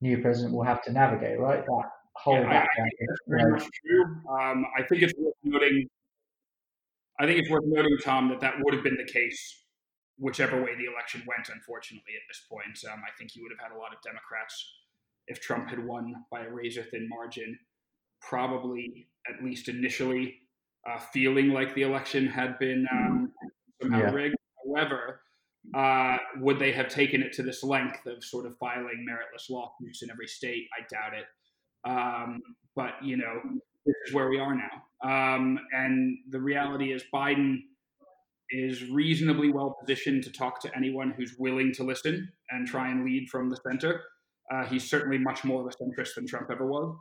new 0.01 0.21
president 0.21 0.53
will 0.53 0.63
have 0.63 0.83
to 0.83 0.91
navigate. 0.91 1.39
Right, 1.39 1.65
that 1.65 1.89
whole 2.15 2.35
yeah. 2.35 2.65
I, 2.65 2.81
think 2.81 3.09
that's 3.09 3.21
very 3.27 3.51
much 3.51 3.63
true. 3.63 4.03
Um, 4.29 4.65
I 4.77 4.83
think 4.83 5.01
it's 5.01 5.13
worth 5.17 5.33
noting 5.43 5.87
I 7.19 7.25
think 7.25 7.39
it's 7.39 7.49
worth 7.49 7.63
noting, 7.65 7.97
Tom, 8.03 8.29
that 8.29 8.41
that 8.41 8.55
would 8.59 8.73
have 8.73 8.83
been 8.83 8.97
the 8.97 9.11
case 9.11 9.63
whichever 10.17 10.61
way 10.61 10.75
the 10.75 10.91
election 10.91 11.23
went, 11.27 11.49
unfortunately, 11.49 12.13
at 12.15 12.23
this 12.27 12.41
point. 12.49 12.91
Um, 12.91 13.01
I 13.05 13.11
think 13.17 13.35
you 13.35 13.43
would 13.43 13.51
have 13.57 13.69
had 13.69 13.75
a 13.75 13.79
lot 13.79 13.93
of 13.93 14.01
Democrats, 14.01 14.73
if 15.27 15.39
Trump 15.39 15.69
had 15.69 15.85
won 15.85 16.13
by 16.31 16.41
a 16.41 16.49
razor 16.49 16.83
thin 16.83 17.07
margin, 17.07 17.57
probably, 18.21 19.07
at 19.27 19.43
least 19.43 19.69
initially, 19.69 20.39
uh, 20.89 20.99
feeling 20.99 21.49
like 21.49 21.73
the 21.75 21.83
election 21.83 22.27
had 22.27 22.57
been 22.59 22.85
um, 22.91 23.31
somehow 23.81 23.99
yeah. 23.99 24.11
rigged. 24.11 24.35
However, 24.65 25.21
uh, 25.75 26.17
would 26.39 26.59
they 26.59 26.71
have 26.71 26.89
taken 26.89 27.21
it 27.21 27.31
to 27.33 27.43
this 27.43 27.63
length 27.63 28.05
of 28.05 28.23
sort 28.23 28.45
of 28.45 28.57
filing 28.57 29.05
meritless 29.07 29.49
lawsuits 29.49 30.03
in 30.03 30.11
every 30.11 30.27
state? 30.27 30.67
I 30.77 30.81
doubt 30.91 31.17
it. 31.17 31.25
Um, 31.85 32.41
but, 32.75 32.93
you 33.03 33.17
know, 33.17 33.41
this 33.85 33.95
is 34.07 34.13
where 34.13 34.29
we 34.29 34.39
are 34.39 34.55
now. 34.55 34.83
Um, 35.03 35.59
and 35.73 36.17
the 36.29 36.39
reality 36.39 36.93
is, 36.93 37.03
Biden 37.13 37.57
is 38.49 38.89
reasonably 38.89 39.51
well 39.51 39.75
positioned 39.79 40.23
to 40.23 40.31
talk 40.31 40.61
to 40.61 40.75
anyone 40.75 41.13
who's 41.15 41.35
willing 41.37 41.73
to 41.73 41.83
listen 41.83 42.31
and 42.51 42.67
try 42.67 42.89
and 42.89 43.03
lead 43.03 43.29
from 43.29 43.49
the 43.49 43.57
center. 43.67 44.01
Uh, 44.51 44.65
he's 44.65 44.89
certainly 44.89 45.17
much 45.17 45.43
more 45.43 45.61
of 45.61 45.67
a 45.67 45.83
centrist 45.83 46.15
than 46.15 46.27
Trump 46.27 46.49
ever 46.51 46.65
was. 46.65 46.95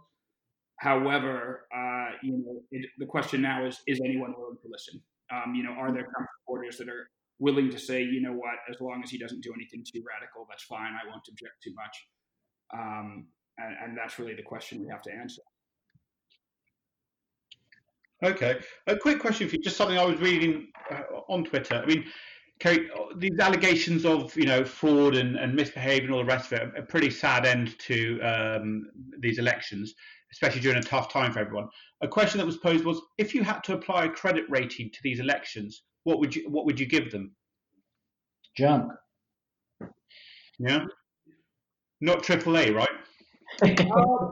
However, 0.79 1.67
uh, 1.75 2.17
you 2.23 2.33
know, 2.39 2.61
it, 2.71 2.87
the 2.99 3.07
question 3.07 3.43
now 3.43 3.67
is: 3.67 3.81
Is 3.87 4.01
anyone 4.05 4.35
willing 4.37 4.57
to 4.63 4.69
listen? 4.71 5.01
Um, 5.31 5.55
you 5.55 5.63
know, 5.63 5.71
are 5.71 5.93
there 5.93 6.03
Trump 6.03 6.29
supporters 6.41 6.77
that 6.79 6.89
are 6.89 7.09
willing 7.39 7.71
to 7.71 7.79
say, 7.79 8.03
you 8.03 8.21
know 8.21 8.33
what, 8.33 8.55
as 8.71 8.81
long 8.81 9.03
as 9.03 9.11
he 9.11 9.19
doesn't 9.19 9.43
do 9.43 9.53
anything 9.55 9.85
too 9.85 10.03
radical, 10.07 10.47
that's 10.49 10.63
fine. 10.63 10.93
I 10.93 11.09
won't 11.09 11.27
object 11.29 11.55
too 11.63 11.75
much. 11.75 12.07
Um, 12.73 13.27
and, 13.59 13.77
and 13.83 13.99
that's 13.99 14.19
really 14.19 14.35
the 14.35 14.43
question 14.43 14.83
we 14.83 14.89
have 14.89 15.03
to 15.03 15.13
answer. 15.13 15.43
Okay. 18.23 18.61
A 18.87 18.97
quick 18.97 19.19
question 19.19 19.49
for 19.49 19.57
you, 19.57 19.63
just 19.63 19.77
something 19.77 19.99
I 19.99 20.05
was 20.05 20.21
reading 20.21 20.69
uh, 20.91 21.03
on 21.29 21.45
Twitter. 21.45 21.75
I 21.75 21.87
mean, 21.87 22.05
Kate, 22.61 22.89
these 23.17 23.39
allegations 23.41 24.05
of 24.05 24.37
you 24.37 24.45
know 24.45 24.65
fraud 24.65 25.17
and, 25.17 25.37
and 25.37 25.55
misbehaviour 25.55 26.05
and 26.05 26.13
all 26.15 26.21
the 26.21 26.25
rest 26.25 26.53
of 26.53 26.61
it 26.61 26.73
a 26.79 26.83
pretty 26.83 27.11
sad 27.11 27.45
end 27.45 27.77
to 27.81 28.21
um, 28.21 28.89
these 29.19 29.39
elections, 29.39 29.95
especially 30.31 30.61
during 30.61 30.79
a 30.79 30.83
tough 30.83 31.13
time 31.13 31.33
for 31.33 31.41
everyone. 31.41 31.69
A 32.03 32.09
question 32.09 32.39
that 32.39 32.47
was 32.47 32.59
posed 32.59 32.85
was: 32.85 33.01
if 33.19 33.35
you 33.35 33.43
had 33.43 33.65
to 33.65 33.75
apply 33.75 34.05
a 34.05 34.09
credit 34.09 34.45
rating 34.49 34.91
to 34.93 34.99
these 35.03 35.19
elections, 35.19 35.83
what 36.05 36.21
would 36.21 36.37
you 36.37 36.49
what 36.49 36.65
would 36.65 36.79
you 36.79 36.87
give 36.87 37.11
them? 37.11 37.35
Junk. 38.57 38.93
Yeah. 40.61 40.85
Not 42.01 42.23
AAA, 42.23 42.75
right? 42.75 42.89
um, 43.93 44.31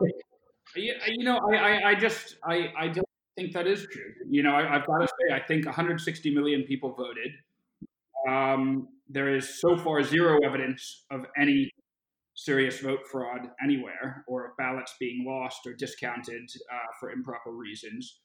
you, 0.75 0.93
you 1.07 1.23
know, 1.23 1.39
I, 1.51 1.55
I, 1.55 1.89
I 1.89 1.95
just 1.95 2.37
I, 2.43 2.71
I 2.77 2.87
don't 2.87 3.07
think 3.37 3.53
that 3.53 3.67
is 3.67 3.87
true. 3.91 4.13
You 4.29 4.43
know, 4.43 4.55
I, 4.55 4.63
have 4.63 4.85
got 4.85 4.99
to 4.99 5.07
say, 5.07 5.33
I 5.33 5.39
think 5.39 5.65
160 5.65 6.33
million 6.33 6.63
people 6.63 6.93
voted. 6.93 7.31
Um, 8.27 8.87
there 9.09 9.35
is 9.35 9.59
so 9.59 9.77
far 9.77 10.03
zero 10.03 10.39
evidence 10.45 11.05
of 11.11 11.25
any 11.37 11.69
serious 12.35 12.79
vote 12.79 13.01
fraud 13.11 13.49
anywhere 13.63 14.23
or 14.27 14.45
of 14.45 14.57
ballots 14.57 14.95
being 14.99 15.25
lost 15.27 15.59
or 15.65 15.73
discounted 15.73 16.49
uh, 16.71 16.77
for 16.99 17.11
improper 17.11 17.51
reasons. 17.51 18.19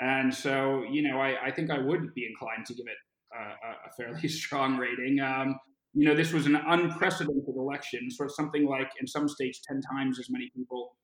And 0.00 0.32
so, 0.32 0.84
you 0.90 1.02
know, 1.02 1.20
I, 1.20 1.46
I, 1.46 1.50
think 1.50 1.70
I 1.70 1.78
would 1.78 2.14
be 2.14 2.26
inclined 2.26 2.66
to 2.66 2.74
give 2.74 2.86
it 2.86 2.96
a, 3.34 3.88
a 3.88 3.92
fairly 3.96 4.28
strong 4.42 4.76
rating. 4.76 5.20
Um, 5.20 5.58
you 5.98 6.04
know, 6.04 6.14
this 6.14 6.32
was 6.32 6.46
an 6.46 6.54
unprecedented 6.54 7.56
election, 7.56 8.08
sort 8.08 8.28
of 8.28 8.34
something 8.36 8.64
like 8.64 8.88
in 9.00 9.06
some 9.08 9.28
states 9.28 9.60
10 9.66 9.80
times 9.80 10.20
as 10.20 10.30
many 10.30 10.48
people 10.54 10.96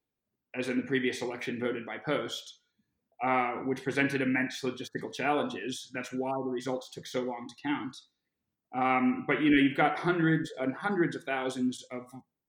as 0.57 0.69
in 0.69 0.77
the 0.77 0.85
previous 0.85 1.21
election 1.21 1.59
voted 1.59 1.85
by 1.85 1.99
post, 1.99 2.61
uh, 3.25 3.55
which 3.67 3.83
presented 3.83 4.23
immense 4.23 4.61
logistical 4.63 5.13
challenges. 5.13 5.91
That's 5.93 6.13
why 6.13 6.31
the 6.45 6.51
results 6.51 6.91
took 6.91 7.09
so 7.09 7.23
long 7.23 7.49
to 7.49 7.69
count. 7.69 7.97
Um, 8.77 9.25
but 9.27 9.43
you 9.43 9.51
know, 9.51 9.61
you've 9.61 9.77
got 9.77 9.99
hundreds 9.99 10.53
and 10.61 10.73
hundreds 10.77 11.17
of 11.17 11.25
thousands 11.25 11.85
of 11.91 12.03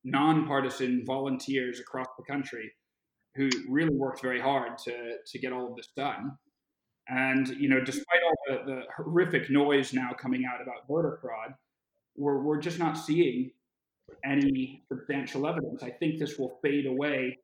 nonpartisan 0.04 1.04
volunteers 1.04 1.80
across 1.80 2.08
the 2.16 2.32
country 2.32 2.72
who 3.34 3.50
really 3.68 3.96
worked 3.96 4.22
very 4.22 4.40
hard 4.40 4.78
to 4.86 5.16
to 5.26 5.40
get 5.40 5.52
all 5.52 5.68
of 5.72 5.76
this 5.76 5.90
done. 5.98 6.38
And 7.08 7.48
you 7.48 7.70
know, 7.70 7.84
despite 7.84 8.22
all 8.24 8.58
the, 8.58 8.72
the 8.72 8.82
horrific 8.96 9.50
noise 9.50 9.94
now 9.94 10.12
coming 10.20 10.44
out 10.46 10.62
about 10.62 10.88
voter 10.88 11.18
fraud, 11.22 11.56
we're 12.18 12.42
we're 12.42 12.60
just 12.60 12.80
not 12.80 12.98
seeing 12.98 13.52
any 14.24 14.84
substantial 14.90 15.48
evidence. 15.48 15.84
I 15.84 15.90
think 15.90 16.20
this 16.20 16.38
will 16.38 16.60
fade 16.62 16.86
away. 16.86 17.38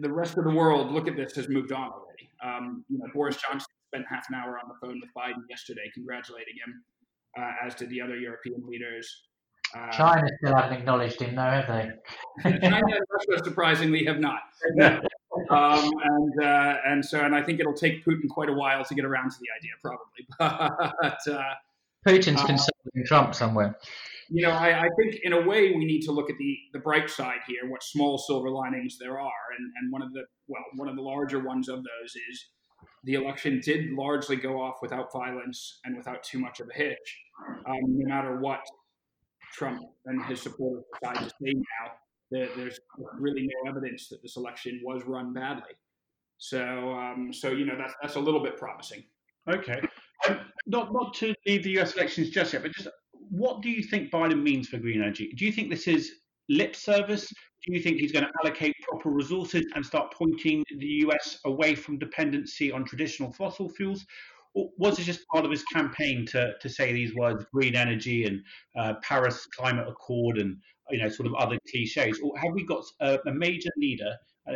The 0.00 0.12
rest 0.12 0.36
of 0.36 0.44
the 0.44 0.50
world, 0.50 0.92
look 0.92 1.08
at 1.08 1.16
this, 1.16 1.34
has 1.36 1.48
moved 1.48 1.72
on 1.72 1.90
already. 1.90 2.28
Um, 2.44 2.84
you 2.88 2.98
know, 2.98 3.06
Boris 3.14 3.36
Johnson 3.36 3.66
spent 3.88 4.04
half 4.10 4.26
an 4.28 4.34
hour 4.34 4.58
on 4.62 4.68
the 4.68 4.74
phone 4.86 5.00
with 5.00 5.10
Biden 5.16 5.42
yesterday, 5.48 5.90
congratulating 5.94 6.54
him 6.64 6.82
uh, 7.38 7.52
as 7.64 7.74
did 7.74 7.90
the 7.90 8.00
other 8.00 8.16
European 8.16 8.62
leaders. 8.66 9.22
Uh, 9.74 9.90
China 9.90 10.28
still 10.38 10.56
haven't 10.56 10.78
acknowledged 10.78 11.20
him, 11.20 11.34
though, 11.34 11.42
have 11.42 11.66
they? 11.66 11.90
China 12.60 12.76
and 12.76 13.00
Russia, 13.10 13.44
surprisingly, 13.44 14.04
have 14.04 14.20
not. 14.20 14.40
um, 15.50 15.90
and 16.04 16.42
uh, 16.42 16.76
and 16.86 17.04
so, 17.04 17.20
and 17.20 17.34
I 17.34 17.42
think 17.42 17.58
it'll 17.60 17.74
take 17.74 18.04
Putin 18.04 18.28
quite 18.28 18.48
a 18.48 18.52
while 18.52 18.84
to 18.84 18.94
get 18.94 19.04
around 19.04 19.30
to 19.30 19.36
the 19.40 19.48
idea, 19.58 19.72
probably. 19.82 20.86
but 21.02 21.18
uh, 21.28 21.54
Putin's 22.06 22.40
uh, 22.40 22.46
consulting 22.46 23.04
Trump 23.04 23.34
somewhere. 23.34 23.76
You 24.28 24.42
know, 24.42 24.50
I, 24.50 24.84
I, 24.84 24.88
think 24.98 25.20
in 25.22 25.32
a 25.32 25.40
way 25.46 25.72
we 25.72 25.84
need 25.84 26.02
to 26.02 26.12
look 26.12 26.30
at 26.30 26.36
the 26.38 26.58
the 26.72 26.80
bright 26.80 27.08
side 27.08 27.38
here, 27.46 27.68
what 27.68 27.82
small 27.82 28.18
silver 28.18 28.50
linings 28.50 28.98
there 28.98 29.20
are, 29.20 29.44
and 29.56 29.72
and 29.80 29.92
one 29.92 30.02
of 30.02 30.12
the 30.12 30.24
well, 30.48 30.62
one 30.74 30.88
of 30.88 30.96
the 30.96 31.02
larger 31.02 31.40
ones 31.40 31.68
of 31.68 31.76
those 31.76 32.16
is 32.30 32.46
the 33.04 33.14
election 33.14 33.60
did 33.64 33.92
largely 33.92 34.36
go 34.36 34.60
off 34.60 34.76
without 34.82 35.12
violence 35.12 35.78
and 35.84 35.96
without 35.96 36.24
too 36.24 36.40
much 36.40 36.60
of 36.60 36.68
a 36.68 36.76
hitch. 36.76 37.18
Um, 37.66 37.78
no 37.86 38.14
matter 38.14 38.40
what 38.40 38.60
Trump 39.52 39.80
and 40.06 40.24
his 40.24 40.42
supporters 40.42 40.84
decide 41.00 41.18
to 41.18 41.30
say 41.30 41.52
now, 41.52 41.92
there's 42.30 42.80
really 43.18 43.42
no 43.46 43.70
evidence 43.70 44.08
that 44.08 44.22
this 44.22 44.36
election 44.36 44.80
was 44.84 45.02
run 45.06 45.32
badly. 45.32 45.74
So, 46.38 46.92
um, 46.94 47.32
so 47.32 47.50
you 47.50 47.64
know 47.64 47.76
that's 47.78 47.94
that's 48.02 48.16
a 48.16 48.20
little 48.20 48.42
bit 48.42 48.56
promising. 48.56 49.04
Okay, 49.48 49.80
not 50.66 50.92
not 50.92 51.14
to 51.14 51.34
leave 51.46 51.64
the 51.64 51.70
U.S. 51.70 51.94
elections 51.94 52.30
just 52.30 52.52
yet, 52.52 52.62
but 52.62 52.72
just 52.72 52.88
what 53.30 53.62
do 53.62 53.70
you 53.70 53.82
think 53.82 54.10
Biden 54.10 54.42
means 54.42 54.68
for 54.68 54.78
green 54.78 55.02
energy? 55.02 55.32
Do 55.36 55.44
you 55.44 55.52
think 55.52 55.70
this 55.70 55.88
is 55.88 56.12
lip 56.48 56.76
service? 56.76 57.28
Do 57.28 57.72
you 57.72 57.80
think 57.80 57.98
he's 57.98 58.12
going 58.12 58.24
to 58.24 58.30
allocate 58.42 58.74
proper 58.82 59.10
resources 59.10 59.66
and 59.74 59.84
start 59.84 60.12
pointing 60.12 60.64
the 60.78 60.86
US 61.06 61.38
away 61.44 61.74
from 61.74 61.98
dependency 61.98 62.70
on 62.70 62.84
traditional 62.84 63.32
fossil 63.32 63.68
fuels? 63.68 64.04
Or 64.54 64.70
was 64.78 64.98
it 64.98 65.02
just 65.02 65.26
part 65.28 65.44
of 65.44 65.50
his 65.50 65.64
campaign 65.64 66.24
to, 66.26 66.52
to 66.60 66.68
say 66.68 66.92
these 66.92 67.14
words, 67.14 67.44
green 67.52 67.74
energy 67.74 68.24
and 68.24 68.40
uh, 68.78 68.94
Paris 69.02 69.46
Climate 69.54 69.86
Accord 69.88 70.38
and 70.38 70.56
you 70.90 70.98
know 70.98 71.08
sort 71.08 71.26
of 71.26 71.34
other 71.34 71.58
cliches? 71.70 72.20
Or 72.22 72.38
have 72.38 72.52
we 72.54 72.64
got 72.64 72.84
a, 73.00 73.18
a 73.26 73.32
major 73.32 73.70
leader 73.76 74.14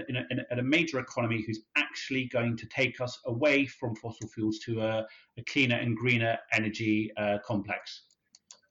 in 0.08 0.16
a, 0.16 0.24
in 0.50 0.58
a, 0.58 0.62
major 0.62 0.98
economy 0.98 1.42
who's 1.46 1.60
actually 1.76 2.26
going 2.26 2.56
to 2.56 2.66
take 2.66 3.00
us 3.00 3.18
away 3.26 3.66
from 3.66 3.94
fossil 3.96 4.28
fuels 4.28 4.58
to 4.60 4.80
a, 4.80 5.06
a 5.38 5.42
cleaner 5.44 5.76
and 5.76 5.96
greener 5.96 6.38
energy 6.52 7.10
uh, 7.16 7.38
complex? 7.44 8.02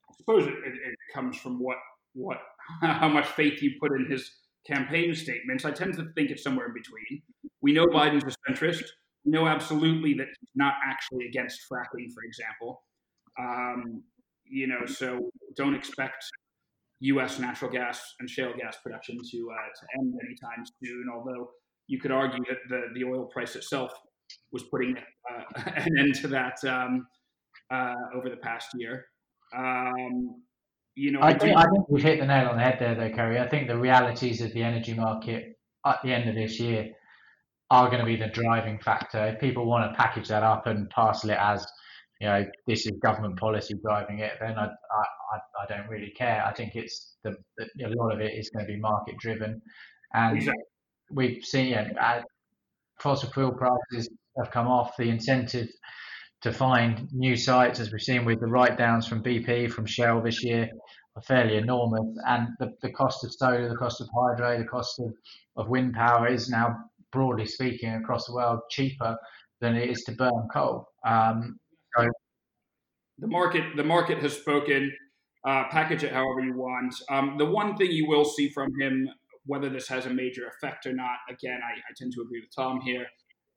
I 0.09 0.13
suppose 0.17 0.47
it, 0.47 0.53
it, 0.53 0.73
it 0.75 1.13
comes 1.13 1.37
from 1.37 1.59
what 1.59 1.77
what 2.13 2.37
how 2.81 3.07
much 3.07 3.27
faith 3.27 3.61
you 3.61 3.71
put 3.79 3.91
in 3.93 4.09
his 4.09 4.31
campaign 4.65 5.13
statements. 5.15 5.65
I 5.65 5.71
tend 5.71 5.95
to 5.95 6.05
think 6.15 6.29
it's 6.31 6.43
somewhere 6.43 6.67
in 6.67 6.73
between. 6.73 7.21
We 7.61 7.73
know 7.73 7.85
Biden's 7.85 8.23
a 8.23 8.51
centrist. 8.51 8.83
We 9.25 9.31
know 9.31 9.47
absolutely 9.47 10.13
that 10.15 10.27
he's 10.27 10.49
not 10.55 10.73
actually 10.85 11.25
against 11.27 11.61
fracking, 11.71 12.11
for 12.13 12.23
example. 12.23 12.83
Um, 13.37 14.03
you 14.45 14.67
know, 14.67 14.85
so 14.85 15.29
don't 15.55 15.75
expect 15.75 16.25
U.S. 17.01 17.39
natural 17.39 17.71
gas 17.71 18.01
and 18.19 18.29
shale 18.29 18.53
gas 18.59 18.77
production 18.83 19.17
to 19.17 19.47
uh, 19.51 19.69
to 19.79 19.99
end 19.99 20.13
anytime 20.23 20.65
soon. 20.83 21.05
Although 21.13 21.49
you 21.87 21.99
could 21.99 22.11
argue 22.11 22.43
that 22.49 22.57
the 22.69 22.81
the 22.93 23.05
oil 23.05 23.25
price 23.25 23.55
itself 23.55 23.91
was 24.51 24.63
putting 24.63 24.95
uh, 24.97 25.61
an 25.75 25.87
end 25.99 26.15
to 26.15 26.27
that 26.27 26.57
um, 26.65 27.07
uh, 27.71 27.93
over 28.15 28.29
the 28.29 28.37
past 28.37 28.67
year. 28.75 29.05
Um, 29.55 30.43
you 30.95 31.11
know, 31.11 31.19
I, 31.21 31.37
think, 31.37 31.55
I 31.55 31.63
think 31.63 31.89
we've 31.89 32.03
hit 32.03 32.19
the 32.19 32.25
nail 32.25 32.49
on 32.49 32.57
the 32.57 32.63
head 32.63 32.77
there, 32.79 32.93
though, 32.93 33.09
Kerry. 33.15 33.39
I 33.39 33.47
think 33.47 33.67
the 33.67 33.77
realities 33.77 34.41
of 34.41 34.51
the 34.53 34.61
energy 34.61 34.93
market 34.93 35.57
at 35.85 35.99
the 36.03 36.11
end 36.11 36.27
of 36.27 36.35
this 36.35 36.59
year 36.59 36.89
are 37.71 37.87
going 37.87 37.99
to 37.99 38.05
be 38.05 38.17
the 38.17 38.27
driving 38.27 38.79
factor. 38.79 39.27
If 39.27 39.39
people 39.39 39.65
want 39.65 39.89
to 39.89 39.97
package 39.97 40.27
that 40.27 40.43
up 40.43 40.67
and 40.67 40.89
parcel 40.89 41.29
it 41.29 41.37
as, 41.39 41.65
you 42.19 42.27
know, 42.27 42.43
this 42.67 42.85
is 42.85 42.91
government 43.01 43.39
policy 43.39 43.75
driving 43.81 44.19
it, 44.19 44.33
then 44.41 44.57
I, 44.57 44.65
I, 45.33 45.63
I 45.63 45.65
don't 45.67 45.89
really 45.89 46.11
care. 46.11 46.43
I 46.45 46.53
think 46.53 46.75
it's 46.75 47.15
the, 47.23 47.35
the 47.57 47.85
a 47.85 47.89
lot 47.89 48.13
of 48.13 48.21
it 48.21 48.33
is 48.33 48.49
going 48.49 48.65
to 48.65 48.71
be 48.71 48.79
market 48.79 49.17
driven, 49.19 49.61
and 50.13 50.37
exactly. 50.37 50.63
we've 51.11 51.43
seen 51.43 51.67
yeah, 51.67 52.21
fossil 52.99 53.29
fuel 53.31 53.51
prices 53.51 54.09
have 54.37 54.51
come 54.51 54.67
off. 54.67 54.95
The 54.97 55.09
incentive 55.09 55.69
to 56.41 56.53
find 56.53 57.07
new 57.11 57.35
sites, 57.35 57.79
as 57.79 57.91
we've 57.91 58.01
seen 58.01 58.25
with 58.25 58.39
the 58.39 58.47
write 58.47 58.77
downs 58.77 59.07
from 59.07 59.23
BP, 59.23 59.71
from 59.71 59.85
Shell 59.85 60.21
this 60.21 60.43
year, 60.43 60.69
are 61.15 61.21
fairly 61.21 61.57
enormous. 61.57 62.07
And 62.25 62.47
the, 62.59 62.71
the 62.81 62.91
cost 62.91 63.23
of 63.25 63.33
solar, 63.33 63.67
the 63.67 63.75
cost 63.75 63.99
of 64.01 64.07
hydro, 64.15 64.57
the 64.57 64.65
cost 64.65 64.99
of, 64.99 65.13
of 65.57 65.69
wind 65.69 65.93
power 65.93 66.27
is 66.27 66.49
now, 66.49 66.77
broadly 67.11 67.45
speaking, 67.45 67.93
across 67.95 68.25
the 68.25 68.33
world 68.33 68.59
cheaper 68.69 69.17
than 69.59 69.75
it 69.75 69.89
is 69.89 70.03
to 70.03 70.13
burn 70.13 70.47
coal. 70.53 70.87
Um, 71.05 71.57
so 71.97 72.07
the 73.17 73.27
market, 73.27 73.63
the 73.75 73.83
market 73.83 74.19
has 74.19 74.33
spoken. 74.33 74.91
Uh, 75.47 75.63
package 75.71 76.03
it 76.03 76.11
however 76.11 76.41
you 76.41 76.53
want. 76.53 76.93
Um, 77.09 77.35
the 77.37 77.45
one 77.45 77.77
thing 77.77 77.91
you 77.91 78.07
will 78.07 78.25
see 78.25 78.49
from 78.49 78.69
him, 78.79 79.07
whether 79.45 79.69
this 79.69 79.87
has 79.87 80.05
a 80.05 80.09
major 80.09 80.47
effect 80.47 80.85
or 80.85 80.93
not, 80.93 81.15
again, 81.29 81.61
I, 81.63 81.77
I 81.77 81.93
tend 81.97 82.11
to 82.13 82.21
agree 82.21 82.41
with 82.41 82.53
Tom 82.53 82.81
here, 82.81 83.05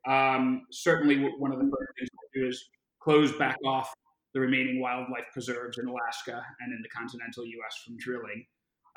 um, 0.08 0.62
certainly, 0.70 1.16
one 1.38 1.52
of 1.52 1.58
the 1.58 1.64
first 1.64 1.92
things 1.98 2.08
we'll 2.12 2.42
do 2.44 2.48
is 2.48 2.64
close 3.00 3.32
back 3.36 3.56
off 3.64 3.92
the 4.34 4.40
remaining 4.40 4.80
wildlife 4.80 5.26
preserves 5.32 5.78
in 5.78 5.86
Alaska 5.86 6.42
and 6.60 6.72
in 6.72 6.82
the 6.82 6.88
continental 6.88 7.44
U.S. 7.44 7.82
from 7.84 7.96
drilling. 7.98 8.44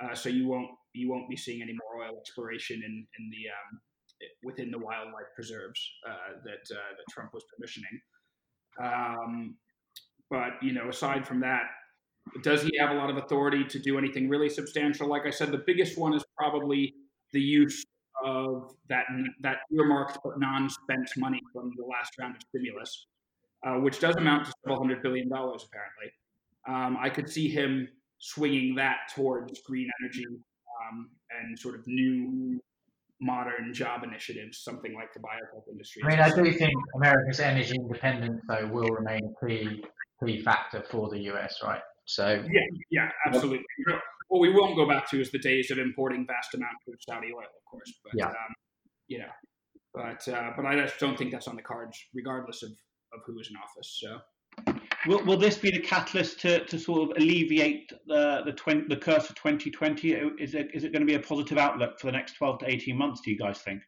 Uh, 0.01 0.15
so 0.15 0.30
you 0.30 0.48
won't 0.48 0.70
you 0.94 1.10
won't 1.10 1.30
be 1.30 1.38
seeing 1.38 1.62
any 1.62 1.74
more 1.74 2.06
oil 2.06 2.18
exploration 2.20 2.82
in 2.84 3.08
in 3.20 3.30
the 3.30 3.50
um, 3.50 3.80
within 4.44 4.72
the 4.72 4.80
wildlife 4.80 5.27
preserves 5.36 5.80
uh, 6.08 6.39
that 6.44 6.75
uh, 6.75 6.92
that 6.98 7.06
Trump 7.12 7.32
was 7.34 7.44
permissioning. 7.44 7.96
Um, 8.84 9.58
but 10.30 10.54
you 10.62 10.74
know, 10.74 10.89
aside 10.89 11.27
from 11.27 11.39
that, 11.42 11.63
does 12.41 12.63
he 12.63 12.77
have 12.77 12.91
a 12.91 12.94
lot 12.94 13.10
of 13.10 13.17
authority 13.17 13.63
to 13.65 13.79
do 13.79 13.98
anything 13.98 14.29
really 14.29 14.50
substantial? 14.50 15.08
Like 15.08 15.25
I 15.25 15.29
said, 15.29 15.51
the 15.51 15.63
biggest 15.65 15.98
one 15.98 16.13
is 16.13 16.24
probably 16.38 16.94
the 17.32 17.41
use 17.41 17.84
of 18.24 18.74
that 18.89 19.05
that 19.41 19.58
earmarked 19.72 20.17
but 20.24 20.39
non-spent 20.39 21.10
money 21.17 21.41
from 21.53 21.72
the 21.77 21.86
last 21.86 22.13
round 22.20 22.36
of 22.36 22.41
stimulus, 22.50 23.08
uh, 23.65 23.75
which 23.75 24.00
does 24.00 24.15
amount 24.15 24.46
to 24.46 24.53
several 24.63 24.79
hundred 24.79 25.01
billion 25.03 25.29
dollars 25.29 25.67
apparently. 25.67 26.12
Um, 26.67 26.98
I 27.00 27.10
could 27.10 27.29
see 27.29 27.48
him 27.48 27.88
swinging 28.17 28.75
that 28.75 28.98
towards 29.13 29.62
green 29.62 29.89
energy 30.01 30.25
um, 30.25 31.10
and 31.29 31.60
sort 31.60 31.75
of 31.75 31.86
new 31.86 32.60
modern 33.22 33.74
job 33.74 34.03
initiatives, 34.03 34.60
something 34.60 34.94
like 34.94 35.13
the 35.13 35.20
biotech 35.20 35.72
industry. 35.72 36.01
I 36.03 36.08
mean, 36.08 36.20
I 36.20 36.36
do 36.36 36.51
think 36.51 36.74
America's 36.96 37.39
energy 37.39 37.75
independence, 37.75 38.41
though, 38.48 38.67
will 38.67 38.89
remain 38.89 39.22
a 39.24 39.46
key 39.46 39.84
key 40.24 40.41
factor 40.41 40.82
for 40.89 41.10
the 41.10 41.20
US, 41.32 41.60
right? 41.63 41.82
So 42.05 42.43
yeah, 42.50 42.62
yeah, 42.91 43.09
absolutely. 43.25 43.65
What 44.27 44.39
we 44.39 44.51
won't 44.51 44.75
go 44.75 44.88
back 44.88 45.09
to 45.12 45.19
is 45.19 45.31
the 45.31 45.39
days 45.39 45.71
of 45.71 45.77
importing 45.77 46.25
vast 46.25 46.53
amounts 46.53 46.88
of 46.88 46.95
Saudi 47.00 47.27
oil, 47.33 47.43
of 47.43 47.65
course. 47.69 47.91
But 48.03 48.13
yeah. 48.15 48.27
um, 48.27 48.53
you 49.07 49.19
know, 49.19 49.31
but 49.93 50.27
uh, 50.27 50.51
but 50.55 50.65
I 50.65 50.75
just 50.75 51.00
don't 51.00 51.17
think 51.17 51.31
that's 51.31 51.47
on 51.47 51.55
the 51.55 51.62
cards, 51.62 52.00
regardless 52.13 52.63
of 52.63 52.71
of 53.13 53.21
who 53.25 53.39
is 53.39 53.50
in 53.50 53.55
office. 53.57 54.00
So. 54.01 54.19
Will, 55.07 55.24
will 55.25 55.38
this 55.38 55.57
be 55.57 55.69
the 55.69 55.79
catalyst 55.79 56.39
to, 56.41 56.63
to 56.65 56.79
sort 56.79 57.12
of 57.12 57.17
alleviate 57.17 57.91
the 58.07 58.41
the, 58.45 58.53
20, 58.53 58.88
the 58.88 58.95
curse 58.95 59.29
of 59.29 59.35
2020? 59.35 60.13
Is 60.39 60.55
it, 60.55 60.69
is 60.74 60.83
it 60.83 60.93
going 60.93 61.01
to 61.01 61.05
be 61.05 61.15
a 61.15 61.19
positive 61.19 61.57
outlook 61.57 62.00
for 62.00 62.07
the 62.07 62.13
next 62.13 62.33
12 62.38 62.59
to 62.59 62.69
18 62.69 62.97
months, 62.97 63.21
do 63.21 63.31
you 63.31 63.38
guys 63.38 63.59
think? 63.59 63.81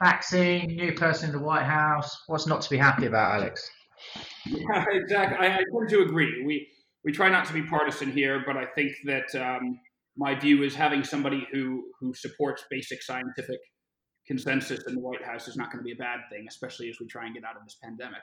Vaccine, 0.00 0.66
new 0.66 0.92
person 0.92 1.30
in 1.30 1.36
the 1.36 1.42
White 1.42 1.64
House. 1.64 2.22
What's 2.26 2.46
not 2.46 2.60
to 2.62 2.70
be 2.70 2.76
happy 2.76 3.06
about, 3.06 3.40
Alex? 3.40 3.68
Yeah, 4.44 4.84
exactly. 4.90 5.46
I, 5.46 5.58
tend 5.58 5.88
to 5.90 6.02
agree. 6.02 6.44
We 6.44 6.68
we 7.04 7.12
try 7.12 7.30
not 7.30 7.46
to 7.46 7.52
be 7.52 7.62
partisan 7.62 8.10
here, 8.10 8.42
but 8.44 8.56
I 8.56 8.66
think 8.74 8.92
that 9.04 9.32
um, 9.36 9.78
my 10.16 10.34
view 10.34 10.64
is 10.64 10.74
having 10.74 11.04
somebody 11.04 11.46
who 11.52 11.84
who 12.00 12.12
supports 12.12 12.64
basic 12.68 13.02
scientific 13.02 13.60
consensus 14.26 14.80
in 14.88 14.94
the 14.94 15.00
White 15.00 15.24
House 15.24 15.48
is 15.48 15.56
not 15.56 15.70
going 15.70 15.78
to 15.78 15.84
be 15.84 15.92
a 15.92 15.96
bad 15.96 16.20
thing, 16.30 16.46
especially 16.48 16.88
as 16.88 16.96
we 17.00 17.06
try 17.06 17.26
and 17.26 17.34
get 17.34 17.44
out 17.44 17.56
of 17.56 17.62
this 17.64 17.76
pandemic. 17.82 18.20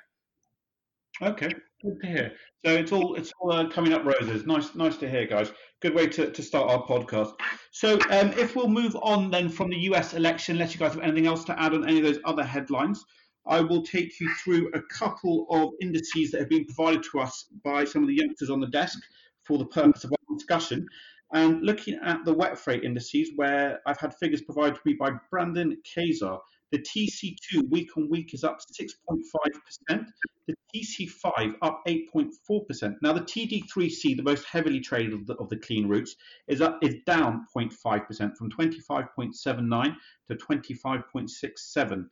Okay, 1.21 1.49
good 1.83 1.99
to 2.01 2.07
hear. 2.07 2.31
So 2.65 2.73
it's 2.73 2.91
all 2.91 3.15
it's 3.15 3.33
all 3.41 3.51
uh, 3.51 3.67
coming 3.69 3.93
up 3.93 4.05
roses. 4.05 4.45
Nice, 4.45 4.73
nice 4.75 4.95
to 4.97 5.09
hear, 5.09 5.25
guys. 5.27 5.51
Good 5.81 5.93
way 5.93 6.07
to, 6.07 6.31
to 6.31 6.41
start 6.41 6.69
our 6.69 6.83
podcast. 6.83 7.33
So 7.71 7.95
um, 8.09 8.31
if 8.33 8.55
we'll 8.55 8.69
move 8.69 8.95
on 9.01 9.29
then 9.29 9.49
from 9.49 9.69
the 9.69 9.77
U.S. 9.91 10.13
election, 10.13 10.55
unless 10.55 10.73
you 10.73 10.79
guys 10.79 10.93
have 10.93 11.03
anything 11.03 11.27
else 11.27 11.43
to 11.45 11.61
add 11.61 11.73
on 11.73 11.87
any 11.87 11.97
of 11.97 12.05
those 12.05 12.19
other 12.23 12.43
headlines, 12.43 13.03
I 13.49 13.61
will 13.61 13.81
take 13.81 14.19
you 14.19 14.29
through 14.35 14.69
a 14.75 14.81
couple 14.83 15.47
of 15.49 15.73
indices 15.81 16.31
that 16.31 16.39
have 16.39 16.49
been 16.49 16.65
provided 16.65 17.03
to 17.11 17.19
us 17.19 17.45
by 17.63 17.83
some 17.83 18.03
of 18.03 18.07
the 18.07 18.15
youngsters 18.15 18.51
on 18.51 18.59
the 18.59 18.67
desk 18.67 18.99
for 19.43 19.57
the 19.57 19.65
purpose 19.65 20.03
of 20.03 20.11
our 20.11 20.37
discussion. 20.37 20.87
And 21.33 21.63
looking 21.63 21.99
at 22.03 22.23
the 22.25 22.33
wet 22.33 22.59
freight 22.59 22.83
indices, 22.83 23.31
where 23.35 23.79
I've 23.87 23.99
had 23.99 24.15
figures 24.15 24.43
provided 24.43 24.75
to 24.75 24.81
me 24.85 24.93
by 24.93 25.11
Brandon 25.31 25.77
Kazar, 25.83 26.39
the 26.71 26.79
TC2 26.79 27.69
week 27.69 27.97
on 27.97 28.07
week 28.09 28.35
is 28.35 28.43
up 28.43 28.59
6.5%, 28.79 30.05
the 30.47 30.55
TC5 30.75 31.55
up 31.63 31.81
8.4%. 31.87 32.95
Now 33.01 33.13
the 33.13 33.21
TD3C, 33.21 34.15
the 34.15 34.23
most 34.23 34.45
heavily 34.45 34.79
traded 34.79 35.13
of 35.13 35.25
the, 35.25 35.33
of 35.35 35.49
the 35.49 35.57
clean 35.57 35.87
routes, 35.87 36.15
is 36.47 36.61
up 36.61 36.77
is 36.83 36.95
down 37.07 37.47
0.5% 37.55 38.37
from 38.37 38.51
25.79 38.51 39.95
to 40.27 40.35
25.67. 40.35 42.05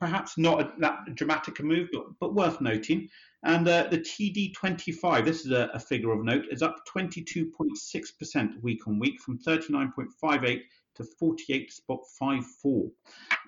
Perhaps 0.00 0.38
not 0.38 0.60
a, 0.60 0.72
that 0.78 1.14
dramatic 1.14 1.58
a 1.58 1.62
move, 1.62 1.88
but, 1.92 2.04
but 2.20 2.34
worth 2.34 2.60
noting. 2.60 3.08
And 3.44 3.66
uh, 3.66 3.88
the 3.90 3.98
TD25, 3.98 5.24
this 5.24 5.44
is 5.44 5.52
a, 5.52 5.70
a, 5.74 5.78
figure 5.78 6.12
of 6.12 6.24
note, 6.24 6.44
is 6.50 6.62
up 6.62 6.76
22.6% 6.92 8.62
week 8.62 8.86
on 8.86 8.98
week 8.98 9.20
from 9.20 9.38
39.58 9.38 10.60
to 10.96 11.06
48.54. 11.20 12.90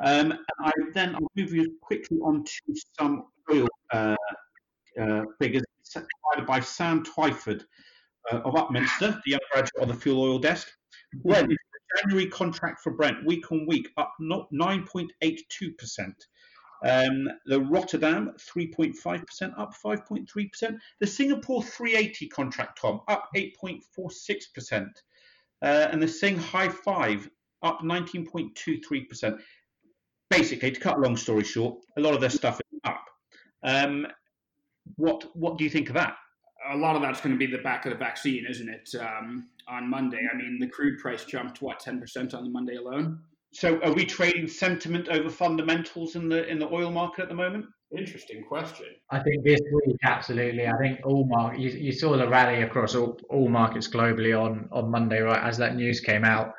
Um, 0.04 0.34
I 0.60 0.70
then 0.94 1.14
I'll 1.14 1.30
move 1.36 1.52
you 1.52 1.76
quickly 1.80 2.18
on 2.18 2.44
to 2.44 2.80
some 2.98 3.24
oil 3.52 3.68
uh, 3.92 4.16
uh, 5.00 5.22
figures 5.40 5.64
provided 5.92 6.46
by 6.46 6.60
Sam 6.60 7.04
Twyford 7.04 7.64
uh, 8.32 8.38
of 8.38 8.54
Upminster, 8.54 9.20
the 9.24 9.30
young 9.32 9.40
graduate 9.52 9.82
on 9.82 9.88
the 9.88 9.94
fuel 9.94 10.22
oil 10.22 10.38
desk. 10.38 10.68
Brent, 11.24 11.52
January 11.98 12.26
contract 12.26 12.80
for 12.82 12.92
Brent, 12.92 13.24
week 13.26 13.50
on 13.50 13.66
week, 13.66 13.88
up 13.96 14.12
9.82%. 14.20 16.12
Um, 16.82 17.28
the 17.46 17.60
Rotterdam 17.60 18.32
3.5% 18.38 19.58
up 19.58 19.74
5.3%. 19.84 20.78
The 21.00 21.06
Singapore 21.06 21.62
380 21.62 22.28
contract, 22.28 22.80
Tom, 22.80 23.00
up 23.08 23.28
8.46%. 23.36 24.86
Uh, 25.62 25.88
and 25.90 26.02
the 26.02 26.08
Shanghai 26.08 26.68
5 26.68 27.30
up 27.62 27.80
19.23%. 27.80 29.38
Basically, 30.30 30.70
to 30.70 30.80
cut 30.80 30.96
a 30.96 31.00
long 31.00 31.16
story 31.16 31.44
short, 31.44 31.78
a 31.96 32.00
lot 32.00 32.14
of 32.14 32.20
their 32.20 32.30
stuff 32.30 32.60
is 32.60 32.80
up. 32.84 33.04
Um, 33.62 34.06
what 34.96 35.24
what 35.36 35.58
do 35.58 35.64
you 35.64 35.70
think 35.70 35.88
of 35.88 35.94
that? 35.94 36.16
A 36.70 36.76
lot 36.76 36.94
of 36.94 37.02
that's 37.02 37.20
going 37.20 37.34
to 37.34 37.38
be 37.38 37.50
the 37.50 37.62
back 37.62 37.84
of 37.84 37.92
the 37.92 37.98
vaccine, 37.98 38.46
isn't 38.48 38.68
it? 38.68 38.94
Um, 39.00 39.48
on 39.66 39.88
Monday, 39.90 40.28
I 40.32 40.36
mean, 40.36 40.58
the 40.60 40.68
crude 40.68 40.98
price 41.00 41.24
jumped 41.24 41.62
what 41.62 41.80
10% 41.80 42.34
on 42.34 42.44
the 42.44 42.50
Monday 42.50 42.76
alone. 42.76 43.20
So, 43.52 43.80
are 43.82 43.92
we 43.92 44.04
trading 44.04 44.46
sentiment 44.46 45.08
over 45.08 45.28
fundamentals 45.28 46.14
in 46.14 46.28
the 46.28 46.46
in 46.46 46.58
the 46.58 46.68
oil 46.68 46.90
market 46.90 47.22
at 47.22 47.28
the 47.28 47.34
moment? 47.34 47.66
Interesting 47.96 48.44
question. 48.44 48.86
I 49.10 49.18
think 49.18 49.44
this 49.44 49.60
week, 49.84 49.96
absolutely. 50.04 50.68
I 50.68 50.76
think 50.78 51.00
all 51.04 51.26
market, 51.26 51.58
you, 51.58 51.70
you 51.70 51.92
saw 51.92 52.16
the 52.16 52.28
rally 52.28 52.62
across 52.62 52.94
all, 52.94 53.18
all 53.28 53.48
markets 53.48 53.88
globally 53.88 54.40
on, 54.40 54.68
on 54.70 54.92
Monday, 54.92 55.18
right? 55.18 55.42
As 55.42 55.58
that 55.58 55.74
news 55.74 55.98
came 55.98 56.24
out, 56.24 56.52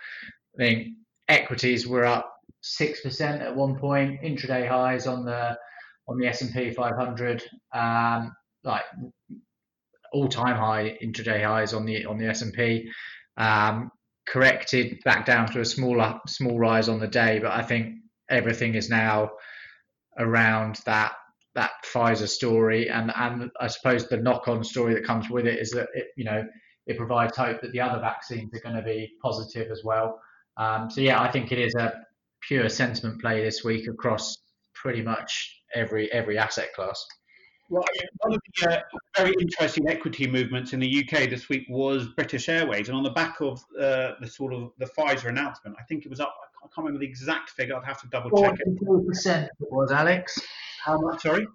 I 0.56 0.58
think 0.58 0.88
equities 1.30 1.88
were 1.88 2.04
up 2.04 2.30
six 2.60 3.00
percent 3.00 3.42
at 3.42 3.56
one 3.56 3.78
point, 3.78 4.22
intraday 4.22 4.68
highs 4.68 5.08
on 5.08 5.24
the 5.24 5.58
on 6.10 6.18
the 6.18 6.28
S 6.28 6.42
and 6.42 6.54
P 6.54 6.72
500, 6.72 7.44
um, 7.74 8.36
like 8.66 8.84
all 10.12 10.28
time 10.28 10.58
high 10.58 10.98
intraday 11.02 11.46
highs 11.46 11.74
on 11.74 11.86
the 11.86 12.06
on 12.06 12.18
the 12.18 12.28
S 12.28 12.42
and 12.42 12.54
P. 12.54 12.90
Um, 13.38 13.90
corrected 14.28 15.00
back 15.04 15.26
down 15.26 15.48
to 15.52 15.62
a 15.62 15.66
smaller 15.66 16.20
small 16.28 16.58
rise 16.58 16.90
on 16.90 17.00
the 17.00 17.08
day, 17.08 17.40
but 17.40 17.52
I 17.52 17.62
think 17.62 17.96
everything 18.30 18.76
is 18.76 18.90
now 18.90 19.32
around 20.18 20.80
that 20.86 21.14
that 21.54 21.72
Pfizer 21.86 22.28
story, 22.28 22.90
and 22.90 23.12
and 23.16 23.52
I 23.60 23.68
suppose 23.68 24.08
the 24.08 24.18
knock-on 24.18 24.64
story 24.64 24.94
that 24.94 25.04
comes 25.04 25.30
with 25.30 25.46
it 25.46 25.60
is 25.60 25.72
that 25.72 25.90
it 25.94 26.08
you 26.16 26.24
know 26.24 26.44
it 26.88 26.98
provides 26.98 27.38
hope 27.38 27.62
that 27.62 27.72
the 27.72 27.82
other 27.82 28.00
vaccines 28.00 28.54
are 28.54 28.62
going 28.62 28.76
to 28.76 28.82
be 28.82 29.12
positive 29.22 29.72
as 29.72 29.82
well. 29.84 30.20
Um, 30.58 30.90
so 30.90 31.02
yeah, 31.02 31.22
I 31.22 31.32
think 31.32 31.52
it 31.52 31.60
is 31.60 31.76
a 31.76 31.94
pure 32.42 32.70
sentiment 32.70 33.22
play 33.22 33.44
this 33.44 33.64
week 33.64 33.88
across 33.88 34.38
pretty 34.74 35.02
much 35.02 35.62
every 35.76 36.12
every 36.12 36.38
asset 36.38 36.70
class. 36.74 37.06
Well, 37.72 37.86
one 38.18 38.34
of 38.34 38.42
the 38.60 38.70
uh, 38.70 38.82
very 39.16 39.34
interesting 39.40 39.88
equity 39.88 40.28
movements 40.28 40.74
in 40.74 40.82
the 40.82 41.06
UK 41.06 41.30
this 41.30 41.48
week 41.48 41.66
was 41.70 42.06
British 42.10 42.50
Airways, 42.50 42.90
and 42.90 42.98
on 42.98 43.04
the 43.04 43.12
back 43.12 43.40
of 43.40 43.64
uh, 43.80 44.12
the 44.20 44.28
sort 44.28 44.54
of 44.54 44.74
the 44.78 44.88
Pfizer 44.88 45.30
announcement, 45.30 45.78
I 45.80 45.84
think 45.84 46.06
it 46.06 46.10
was 46.10 46.20
up. 46.20 46.36
I 46.58 46.68
can't 46.76 46.86
remember 46.86 47.00
the 47.00 47.06
exact 47.06 47.52
figure. 47.52 47.78
I'd 47.78 47.86
have 47.86 48.02
to 48.02 48.08
double 48.10 48.30
check 48.42 48.56
it. 48.60 48.78
Forty-two 48.86 49.08
percent 49.08 49.50
was 49.62 49.90
Alex. 49.90 50.38
How 50.84 51.00
much? 51.00 51.22
Sorry. 51.22 51.48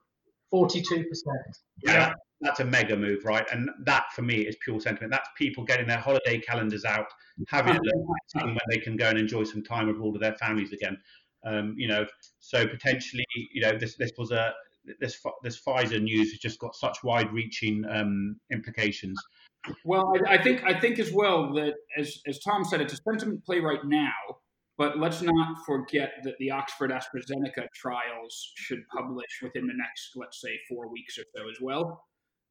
Forty-two 0.51 1.05
percent. 1.05 1.59
Yeah, 1.85 2.15
that's 2.41 2.61
a 2.61 2.65
mega 2.65 2.97
move, 2.97 3.27
right? 3.27 3.47
And 3.53 3.69
that 3.85 4.07
for 4.15 4.23
me 4.23 4.37
is 4.37 4.57
pure 4.65 4.81
sentiment. 4.81 5.13
That's 5.13 5.29
people 5.37 5.65
getting 5.65 5.87
their 5.87 5.99
holiday 5.99 6.39
calendars 6.39 6.87
out, 6.87 7.09
having 7.49 7.77
a 7.77 7.81
look 7.83 8.17
when 8.35 8.57
they 8.71 8.79
can 8.79 8.97
go 8.97 9.11
and 9.11 9.19
enjoy 9.19 9.45
some 9.45 9.63
time 9.63 9.87
with 9.87 9.99
all 10.01 10.15
of 10.15 10.21
their 10.23 10.35
families 10.37 10.73
again. 10.73 10.97
Um, 11.45 11.75
you 11.77 11.89
know, 11.89 12.07
so 12.41 12.67
potentially, 12.67 13.27
you 13.53 13.61
know, 13.61 13.77
this 13.77 13.97
this 13.97 14.13
was 14.17 14.31
a 14.31 14.55
this 15.01 15.21
this 15.43 15.61
Pfizer 15.61 16.01
news 16.03 16.31
has 16.31 16.41
just 16.41 16.59
got 16.59 16.75
such 16.75 16.99
wide-reaching 17.03 17.85
um, 17.91 18.37
implications. 18.51 19.19
Well, 19.85 20.13
I, 20.27 20.35
I, 20.35 20.43
think 20.43 20.63
I 20.65 20.79
think 20.79 20.99
as 20.99 21.13
well 21.13 21.53
that 21.55 21.75
as 21.99 22.21
as 22.27 22.39
Tom 22.41 22.65
said, 22.65 22.81
it's 22.81 22.95
a 22.95 22.99
sentiment 23.09 23.45
play 23.45 23.61
right 23.61 23.85
now. 23.85 24.13
But 24.79 24.99
let's 24.99 25.23
not 25.23 25.65
forget 25.65 26.13
that 26.25 26.35
the 26.39 26.51
Oxford 26.51 26.91
AstraZeneca 26.91 27.67
trials 27.75 28.53
should 28.57 28.81
publish 28.95 29.41
within 29.43 29.67
the 29.67 29.73
next, 29.75 30.11
let's 30.17 30.41
say, 30.43 30.59
four 30.69 30.93
weeks 30.93 31.17
or 31.17 31.25
so 31.35 31.49
as 31.49 31.57
well. 31.63 32.05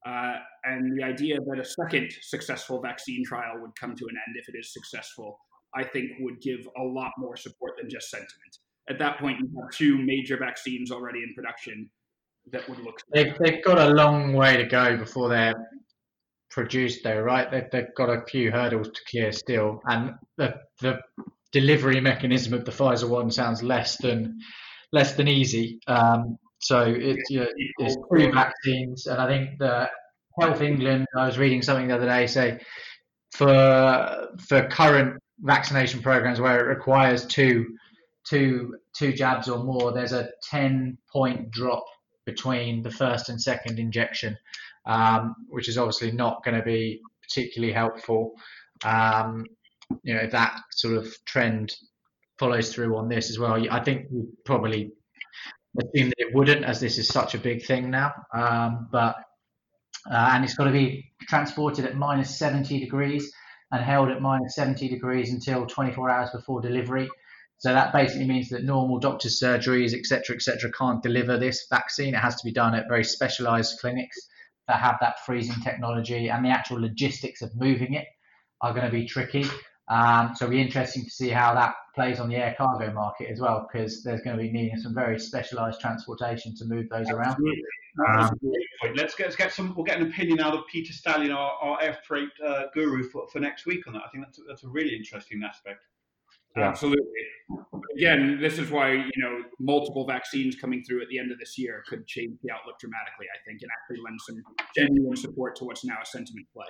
Uh, 0.06 0.38
and 0.64 0.98
the 0.98 1.04
idea 1.04 1.38
that 1.40 1.60
a 1.60 1.66
second 1.66 2.12
successful 2.22 2.82
vaccine 2.82 3.24
trial 3.26 3.60
would 3.62 3.72
come 3.80 3.96
to 3.96 4.06
an 4.06 4.16
end 4.28 4.36
if 4.38 4.50
it 4.50 4.58
is 4.58 4.74
successful, 4.74 5.38
I 5.76 5.84
think 5.84 6.12
would 6.20 6.42
give 6.42 6.68
a 6.78 6.84
lot 6.84 7.12
more 7.18 7.36
support 7.38 7.74
than 7.80 7.90
just 7.90 8.10
sentiment. 8.10 8.58
At 8.90 9.00
that 9.00 9.20
point, 9.20 9.40
you 9.40 9.50
have 9.62 9.72
two 9.72 9.98
major 9.98 10.38
vaccines 10.38 10.92
already 10.92 11.24
in 11.24 11.34
production 11.36 11.90
that 12.52 12.68
would 12.70 12.80
look. 12.80 13.00
They've, 13.14 13.34
they've 13.40 13.64
got 13.64 13.78
a 13.78 13.94
long 13.94 14.34
way 14.34 14.58
to 14.58 14.66
go 14.66 14.98
before 14.98 15.30
they're 15.30 15.56
produced, 16.52 17.02
though, 17.04 17.20
right? 17.20 17.50
They've, 17.50 17.70
they've 17.72 17.96
got 17.96 18.10
a 18.10 18.24
few 18.28 18.52
hurdles 18.52 18.90
to 18.90 19.02
clear 19.10 19.32
still. 19.32 19.82
And 19.86 20.14
the, 20.38 20.56
the 20.82 21.00
delivery 21.52 22.02
mechanism 22.02 22.54
of 22.54 22.66
the 22.66 22.72
Pfizer 22.72 23.10
one 23.10 23.32
sounds 23.32 23.64
less 23.64 23.98
than 23.98 24.40
less 24.92 25.14
than 25.14 25.28
easy. 25.28 25.80
Um, 25.88 26.38
so 26.60 26.82
it's 26.82 27.30
you 27.30 27.42
know, 27.42 27.48
it's 27.80 27.98
three 28.10 28.32
vaccines, 28.32 29.08
and 29.08 29.22
I 29.22 29.28
think 29.28 29.60
the 29.60 29.90
Health 30.40 30.62
England. 30.62 31.06
I 31.18 31.26
was 31.26 31.38
reading 31.38 31.62
something 31.62 31.88
the 31.88 31.96
other 31.96 32.08
day 32.08 32.28
say 32.28 32.60
for 33.32 34.28
for 34.48 34.68
current 34.68 35.18
vaccination 35.40 36.02
programs 36.02 36.40
where 36.40 36.60
it 36.60 36.76
requires 36.76 37.26
two 37.26 37.66
two 38.28 38.76
two 38.98 39.14
jabs 39.14 39.48
or 39.48 39.64
more, 39.64 39.92
there's 39.94 40.14
a 40.14 40.30
ten 40.50 40.98
point 41.12 41.52
drop 41.52 41.86
between 42.26 42.82
the 42.82 42.92
first 42.92 43.30
and 43.30 43.42
second 43.42 43.80
injection, 43.80 44.38
um, 44.86 45.36
which 45.50 45.70
is 45.70 45.78
obviously 45.78 46.12
not 46.12 46.44
going 46.44 46.58
to 46.58 46.64
be 46.64 47.02
particularly 47.22 47.74
helpful. 47.74 48.34
Um, 48.84 49.46
you 50.04 50.14
know, 50.14 50.22
if 50.22 50.32
that 50.32 50.60
sort 50.72 50.98
of 50.98 51.14
trend 51.26 51.76
follows 52.40 52.74
through 52.74 52.98
on 52.98 53.08
this 53.08 53.30
as 53.30 53.40
well, 53.40 53.64
I 53.72 53.84
think 53.84 54.08
we 54.12 54.24
probably 54.46 54.92
assume 55.80 56.10
that 56.10 56.20
it 56.20 56.34
wouldn't, 56.34 56.66
as 56.66 56.80
this 56.80 56.98
is 56.98 57.08
such 57.08 57.36
a 57.36 57.40
big 57.40 57.66
thing 57.66 57.90
now. 57.90 58.14
Um, 58.34 58.88
but 58.92 59.16
uh, 60.10 60.32
and 60.34 60.44
it's 60.44 60.56
got 60.56 60.66
to 60.66 60.72
be 60.72 61.12
transported 61.22 61.86
at 61.86 61.96
minus 61.96 62.38
70 62.38 62.80
degrees 62.80 63.32
and 63.72 63.84
held 63.84 64.10
at 64.10 64.22
minus 64.22 64.56
70 64.56 64.88
degrees 64.88 65.32
until 65.32 65.66
24 65.66 66.10
hours 66.10 66.30
before 66.32 66.62
delivery. 66.62 67.10
So 67.58 67.74
that 67.74 67.94
basically 67.94 68.28
means 68.28 68.50
that 68.50 68.64
normal 68.64 69.00
doctors' 69.00 69.40
surgeries, 69.42 69.94
etc., 69.94 70.36
etc., 70.36 70.72
can't 70.72 71.02
deliver 71.02 71.38
this 71.38 71.66
vaccine. 71.70 72.14
It 72.14 72.20
has 72.20 72.36
to 72.36 72.46
be 72.46 72.52
done 72.52 72.76
at 72.76 72.88
very 72.88 73.04
specialised 73.04 73.80
clinics 73.80 74.18
that 74.68 74.80
have 74.80 74.98
that 75.02 75.24
freezing 75.26 75.62
technology, 75.64 76.30
and 76.30 76.44
the 76.44 76.50
actual 76.50 76.82
logistics 76.82 77.42
of 77.42 77.56
moving 77.56 77.94
it 77.94 78.06
are 78.62 78.74
going 78.74 78.86
to 78.86 78.92
be 78.92 79.06
tricky. 79.06 79.46
Um, 79.88 80.32
so 80.36 80.46
it'll 80.46 80.54
be 80.54 80.62
interesting 80.62 81.04
to 81.04 81.10
see 81.10 81.30
how 81.30 81.54
that 81.54 81.76
plays 81.94 82.20
on 82.20 82.28
the 82.28 82.36
air 82.36 82.56
cargo 82.58 82.92
market 82.92 83.30
as 83.32 83.40
well, 83.40 83.68
because 83.72 84.04
there's 84.04 84.22
going 84.22 84.36
to 84.36 84.42
be 84.42 84.52
needing 84.52 84.78
some 84.78 84.94
very 84.94 85.20
specialised 85.20 85.80
transportation 85.80 86.56
to 86.58 86.66
move 86.66 86.90
those 86.90 87.10
around. 87.10 87.38
Um, 88.08 88.32
let's 88.42 89.16
get, 89.16 89.26
let's 89.26 89.36
get 89.36 89.54
some. 89.54 89.74
We'll 89.76 89.86
get 89.86 90.00
an 90.00 90.08
opinion 90.08 90.42
out 90.42 90.54
of 90.54 90.62
Peter 90.70 90.92
Stallion, 90.92 91.32
our, 91.32 91.52
our 91.62 91.82
air 91.82 91.98
freight 92.06 92.30
uh, 92.46 92.64
guru, 92.74 93.04
for, 93.04 93.28
for 93.28 93.40
next 93.40 93.66
week 93.66 93.88
on 93.88 93.94
that. 93.94 94.02
I 94.06 94.10
think 94.10 94.26
that's 94.26 94.40
a, 94.40 94.42
that's 94.48 94.64
a 94.64 94.68
really 94.68 94.96
interesting 94.96 95.42
aspect. 95.48 95.86
Yeah. 96.56 96.70
Absolutely. 96.70 97.04
Again, 97.98 98.40
this 98.42 98.58
is 98.58 98.72
why 98.72 98.94
you 98.94 99.12
know 99.18 99.44
multiple 99.60 100.06
vaccines 100.06 100.56
coming 100.56 100.84
through 100.84 101.02
at 101.02 101.10
the 101.10 101.20
end 101.20 101.32
of 101.32 101.40
this 101.40 101.58
year 101.58 101.84
could 101.88 102.08
change 102.08 102.38
the 102.44 102.52
outlook 102.52 102.80
dramatically. 102.80 103.28
I 103.34 103.38
think, 103.48 103.62
and 103.62 103.70
actually 103.72 104.04
lend 104.04 104.20
some 104.22 104.42
genuine 104.76 105.16
support 105.16 105.56
to 105.58 105.66
what's 105.66 105.86
now 105.86 105.98
a 106.02 106.06
sentiment 106.06 106.48
play. 106.54 106.68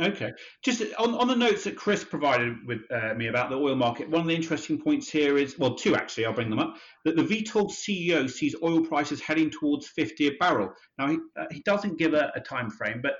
Okay. 0.00 0.32
Just 0.64 0.82
on, 0.98 1.14
on 1.14 1.28
the 1.28 1.36
notes 1.36 1.64
that 1.64 1.76
Chris 1.76 2.02
provided 2.02 2.56
with 2.66 2.80
uh, 2.90 3.12
me 3.14 3.26
about 3.26 3.50
the 3.50 3.56
oil 3.56 3.76
market, 3.76 4.08
one 4.08 4.22
of 4.22 4.26
the 4.26 4.34
interesting 4.34 4.80
points 4.80 5.08
here 5.08 5.36
is 5.36 5.58
well, 5.58 5.74
two 5.74 5.94
actually, 5.94 6.24
I'll 6.24 6.32
bring 6.32 6.50
them 6.50 6.58
up. 6.58 6.76
That 7.04 7.16
the 7.16 7.22
Vitol 7.22 7.70
CEO 7.70 8.28
sees 8.28 8.54
oil 8.62 8.80
prices 8.80 9.20
heading 9.20 9.50
towards 9.50 9.88
50 9.88 10.28
a 10.28 10.30
barrel. 10.40 10.72
Now, 10.98 11.08
he, 11.08 11.18
uh, 11.38 11.44
he 11.50 11.62
doesn't 11.64 11.98
give 11.98 12.14
a, 12.14 12.32
a 12.34 12.40
time 12.40 12.70
frame, 12.70 13.00
but 13.02 13.14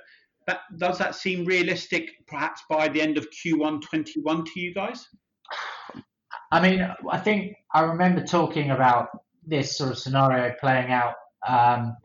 that, 0.47 0.61
does 0.77 0.97
that 0.97 1.15
seem 1.15 1.45
realistic 1.45 2.09
perhaps 2.27 2.61
by 2.69 2.87
the 2.87 3.01
end 3.01 3.17
of 3.17 3.27
Q1 3.29 3.81
21 3.81 4.45
to 4.45 4.59
you 4.59 4.73
guys? 4.73 5.07
I 6.51 6.61
mean, 6.61 6.87
I 7.09 7.17
think 7.19 7.55
I 7.73 7.81
remember 7.81 8.23
talking 8.23 8.71
about 8.71 9.09
this 9.45 9.77
sort 9.77 9.91
of 9.91 9.97
scenario 9.97 10.53
playing 10.59 10.91
out 10.91 11.15
um, 11.47 11.97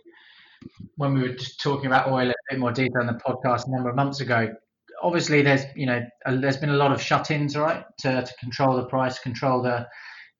when 0.96 1.14
we 1.14 1.22
were 1.22 1.34
just 1.34 1.60
talking 1.60 1.86
about 1.86 2.08
oil 2.08 2.22
in 2.22 2.30
a 2.30 2.34
bit 2.50 2.58
more 2.58 2.72
detail 2.72 3.02
in 3.02 3.06
the 3.06 3.12
podcast 3.14 3.66
a 3.66 3.70
number 3.70 3.90
of 3.90 3.96
months 3.96 4.20
ago. 4.20 4.48
Obviously, 5.02 5.42
there's 5.42 5.62
you 5.76 5.86
know 5.86 6.04
a, 6.26 6.36
there's 6.36 6.56
been 6.56 6.70
a 6.70 6.76
lot 6.76 6.92
of 6.92 7.00
shut-ins, 7.00 7.56
right, 7.56 7.84
to, 8.00 8.22
to 8.22 8.34
control 8.40 8.76
the 8.76 8.86
price, 8.86 9.18
control 9.18 9.62
the 9.62 9.86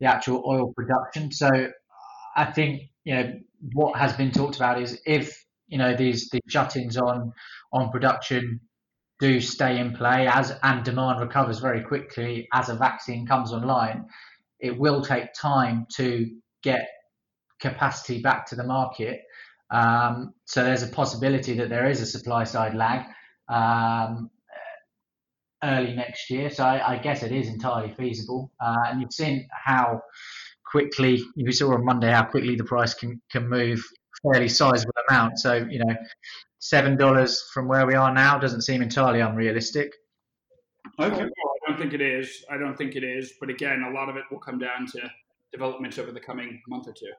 the 0.01 0.07
actual 0.07 0.43
oil 0.47 0.73
production. 0.75 1.31
So 1.31 1.49
I 2.37 2.47
think 2.47 2.83
you 3.05 3.15
know 3.15 3.33
what 3.73 3.97
has 3.99 4.13
been 4.15 4.31
talked 4.31 4.57
about 4.57 4.81
is 4.81 5.01
if 5.07 5.45
you 5.69 5.79
know 5.79 5.95
these 5.95 6.29
these 6.31 6.43
shut-ins 6.49 6.97
on 6.97 7.33
on 7.73 7.91
production 7.91 8.61
do 9.21 9.41
stay 9.41 9.79
in 9.79 9.95
play 9.95 10.29
as 10.29 10.53
and 10.63 10.85
demand 10.85 11.21
recovers 11.21 11.59
very 11.59 11.83
quickly 11.83 12.49
as 12.53 12.69
a 12.69 12.75
vaccine 12.75 13.27
comes 13.27 13.53
online, 13.53 14.07
it 14.61 14.79
will 14.79 15.03
take 15.03 15.33
time 15.33 15.87
to 15.97 16.31
get 16.63 16.89
capacity 17.61 18.21
back 18.23 18.47
to 18.47 18.57
the 18.57 18.65
market. 18.65 19.23
Um, 19.71 20.35
so 20.45 20.65
there's 20.65 20.83
a 20.83 20.89
possibility 20.89 21.55
that 21.55 21.69
there 21.69 21.89
is 21.89 22.01
a 22.01 22.07
supply 22.07 22.45
side 22.45 22.75
lag 22.75 23.07
um, 23.49 24.31
early 25.63 25.95
next 25.95 26.31
year. 26.31 26.49
So 26.51 26.65
I, 26.65 26.95
I, 26.95 26.99
guess 26.99 27.23
it 27.23 27.33
is 27.33 27.49
entirely 27.49 27.93
feasible. 27.95 28.51
Uh, 28.61 28.77
and 28.87 29.01
you've 29.01 29.13
seen 29.13 29.47
how 29.53 30.01
quickly 30.65 31.23
you 31.35 31.53
saw 31.53 31.75
on 31.75 31.85
Monday 31.85 32.11
how 32.11 32.25
quickly 32.25 32.57
the 32.57 32.65
price 32.65 32.95
can 32.95 33.21
can 33.31 33.49
move 33.49 33.83
fairly 34.23 34.49
sizable 34.49 34.93
amount. 35.09 35.39
So 35.39 35.67
you 35.69 35.81
know 35.85 35.95
seven 36.59 36.97
dollars 36.97 37.49
from 37.53 37.69
where 37.69 37.87
we 37.87 37.95
are 37.95 38.13
now 38.13 38.39
doesn't 38.39 38.63
seem 38.63 38.83
entirely 38.83 39.21
unrealistic. 39.21 39.93
Okay. 40.99 41.23
I 41.23 41.71
don't 41.71 41.79
think 41.79 41.93
it 41.93 42.01
is. 42.01 42.45
I 42.51 42.57
don't 42.57 42.77
think 42.77 42.97
it 42.97 43.05
is. 43.05 43.35
But 43.41 43.51
again, 43.51 43.83
a 43.83 43.91
lot 43.91 44.09
of 44.09 44.17
it 44.17 44.25
will 44.31 44.41
come 44.41 44.59
down 44.59 44.87
to 44.93 45.11
developments 45.53 45.99
over 45.99 46.13
the 46.13 46.21
coming 46.21 46.61
month 46.67 46.89
or 46.89 46.93
two. 46.93 47.13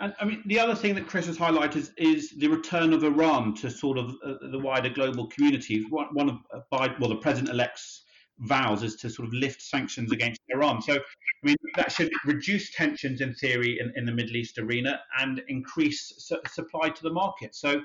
And 0.00 0.14
I 0.18 0.24
mean, 0.24 0.42
the 0.46 0.58
other 0.58 0.74
thing 0.74 0.94
that 0.94 1.06
Chris 1.06 1.26
has 1.26 1.36
highlighted 1.36 1.76
is, 1.76 1.92
is 1.98 2.30
the 2.30 2.48
return 2.48 2.92
of 2.92 3.04
Iran 3.04 3.54
to 3.56 3.70
sort 3.70 3.98
of 3.98 4.14
uh, 4.24 4.34
the 4.50 4.58
wider 4.58 4.88
global 4.88 5.26
community. 5.26 5.84
One, 5.90 6.06
one 6.12 6.28
of 6.30 6.38
uh, 6.54 6.60
Biden, 6.72 6.98
well, 6.98 7.10
the 7.10 7.16
president-elect's 7.16 8.04
vows 8.38 8.82
is 8.82 8.96
to 8.96 9.10
sort 9.10 9.28
of 9.28 9.34
lift 9.34 9.60
sanctions 9.60 10.10
against 10.12 10.40
Iran. 10.48 10.80
So, 10.80 10.94
I 10.94 10.98
mean, 11.42 11.56
that 11.76 11.92
should 11.92 12.10
reduce 12.24 12.70
tensions 12.72 13.20
in 13.20 13.34
theory 13.34 13.78
in, 13.78 13.92
in 13.94 14.06
the 14.06 14.12
Middle 14.12 14.36
East 14.36 14.58
arena 14.58 15.00
and 15.18 15.42
increase 15.48 16.14
su- 16.16 16.40
supply 16.50 16.88
to 16.88 17.02
the 17.02 17.12
market. 17.12 17.54
So, 17.54 17.82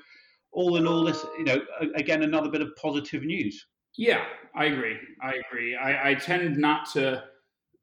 all 0.55 0.77
in 0.77 0.87
all, 0.87 1.03
this, 1.03 1.25
you 1.37 1.43
know, 1.43 1.61
again, 1.95 2.23
another 2.23 2.49
bit 2.49 2.61
of 2.61 2.75
positive 2.81 3.23
news. 3.23 3.65
Yeah, 3.97 4.23
I 4.55 4.65
agree. 4.65 4.97
I 5.21 5.33
agree. 5.47 5.75
I, 5.75 6.11
I 6.11 6.13
tend 6.15 6.57
not 6.57 6.91
to 6.93 7.23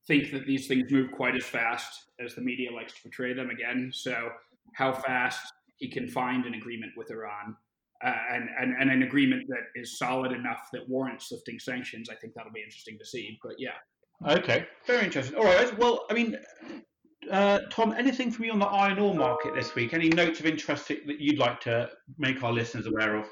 think 0.07 0.33
that 0.33 0.47
these 0.47 0.67
things 0.67 0.91
move 0.91 1.13
quite 1.13 1.37
as 1.37 1.45
fast 1.45 2.07
as 2.25 2.35
the 2.35 2.41
media 2.41 2.73
likes 2.73 2.93
to 2.95 3.03
portray 3.03 3.33
them 3.33 3.51
again. 3.51 3.91
So, 3.95 4.31
how 4.75 4.93
fast 4.93 5.53
he 5.77 5.91
can 5.91 6.09
find 6.09 6.47
an 6.47 6.55
agreement 6.55 6.93
with 6.97 7.11
Iran 7.11 7.57
uh, 8.05 8.13
and, 8.33 8.49
and, 8.59 8.75
and 8.81 8.91
an 8.91 9.03
agreement 9.03 9.47
that 9.49 9.81
is 9.81 9.99
solid 9.99 10.33
enough 10.33 10.69
that 10.73 10.89
warrants 10.89 11.31
lifting 11.31 11.59
sanctions, 11.59 12.09
I 12.11 12.15
think 12.17 12.35
that'll 12.35 12.53
be 12.53 12.63
interesting 12.63 12.99
to 12.99 13.05
see. 13.05 13.39
But 13.43 13.55
yeah. 13.59 13.75
Okay, 14.27 14.67
very 14.87 15.05
interesting. 15.05 15.37
All 15.37 15.45
right. 15.45 15.77
Well, 15.79 16.07
I 16.11 16.15
mean, 16.15 16.37
uh, 17.33 17.61
Tom, 17.71 17.95
anything 17.97 18.31
from 18.31 18.45
you 18.45 18.53
on 18.53 18.59
the 18.59 18.67
iron 18.67 18.99
ore 18.99 19.15
market 19.15 19.55
this 19.55 19.75
week? 19.75 19.95
Any 19.95 20.09
notes 20.11 20.39
of 20.39 20.47
interest 20.47 20.89
that 20.89 21.21
you'd 21.21 21.39
like 21.39 21.61
to 21.63 21.91
make 22.19 22.43
our 22.43 22.53
listeners 22.53 22.87
aware 22.87 23.17
of? 23.17 23.25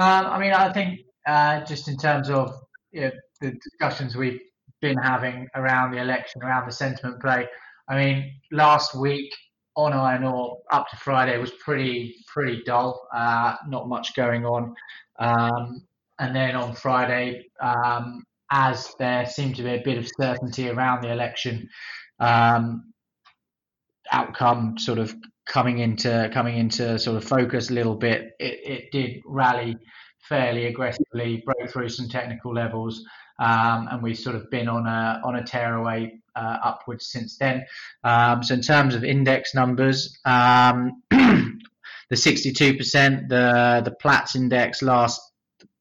Um, 0.00 0.26
I 0.26 0.38
mean, 0.38 0.52
I 0.52 0.72
think 0.72 1.00
uh, 1.26 1.64
just 1.64 1.88
in 1.88 1.96
terms 1.96 2.28
of 2.28 2.52
you 2.92 3.02
know, 3.02 3.10
the 3.40 3.52
discussions 3.52 4.16
we've 4.16 4.40
been 4.80 4.96
having 4.98 5.46
around 5.54 5.92
the 5.92 5.98
election, 5.98 6.42
around 6.42 6.66
the 6.66 6.72
sentiment 6.72 7.20
play. 7.20 7.46
I 7.88 7.96
mean, 7.96 8.32
last 8.50 8.94
week 8.94 9.32
on 9.76 9.92
iron 9.92 10.24
ore 10.24 10.58
up 10.72 10.88
to 10.88 10.96
Friday 10.96 11.38
was 11.38 11.52
pretty 11.52 12.16
pretty 12.26 12.62
dull. 12.64 13.08
Uh, 13.14 13.56
not 13.68 13.88
much 13.88 14.14
going 14.16 14.44
on. 14.44 14.74
Um, 15.18 15.82
and 16.18 16.34
then 16.34 16.56
on 16.56 16.74
Friday, 16.74 17.46
um, 17.60 18.24
as 18.50 18.92
there 18.98 19.24
seemed 19.26 19.56
to 19.56 19.62
be 19.62 19.70
a 19.70 19.82
bit 19.84 19.98
of 19.98 20.08
certainty 20.20 20.68
around 20.68 21.02
the 21.02 21.12
election, 21.12 21.68
um, 22.18 22.89
outcome 24.12 24.78
sort 24.78 24.98
of 24.98 25.14
coming 25.46 25.78
into 25.78 26.30
coming 26.32 26.56
into 26.56 26.98
sort 26.98 27.16
of 27.16 27.24
focus 27.24 27.70
a 27.70 27.74
little 27.74 27.96
bit, 27.96 28.32
it, 28.38 28.60
it 28.64 28.92
did 28.92 29.20
rally 29.26 29.76
fairly 30.28 30.66
aggressively, 30.66 31.42
broke 31.44 31.70
through 31.70 31.88
some 31.88 32.08
technical 32.08 32.54
levels, 32.54 33.04
um, 33.38 33.88
and 33.90 34.02
we've 34.02 34.18
sort 34.18 34.36
of 34.36 34.50
been 34.50 34.68
on 34.68 34.86
a 34.86 35.20
on 35.24 35.36
a 35.36 35.44
tearaway 35.44 36.12
uh, 36.36 36.56
upwards 36.62 37.06
since 37.06 37.36
then. 37.36 37.64
Um, 38.04 38.42
so 38.42 38.54
in 38.54 38.62
terms 38.62 38.94
of 38.94 39.04
index 39.04 39.54
numbers, 39.54 40.18
um, 40.24 41.02
the 41.10 41.58
62%, 42.16 43.28
the 43.28 43.82
the 43.84 43.96
Platts 44.00 44.36
index 44.36 44.82
last 44.82 45.20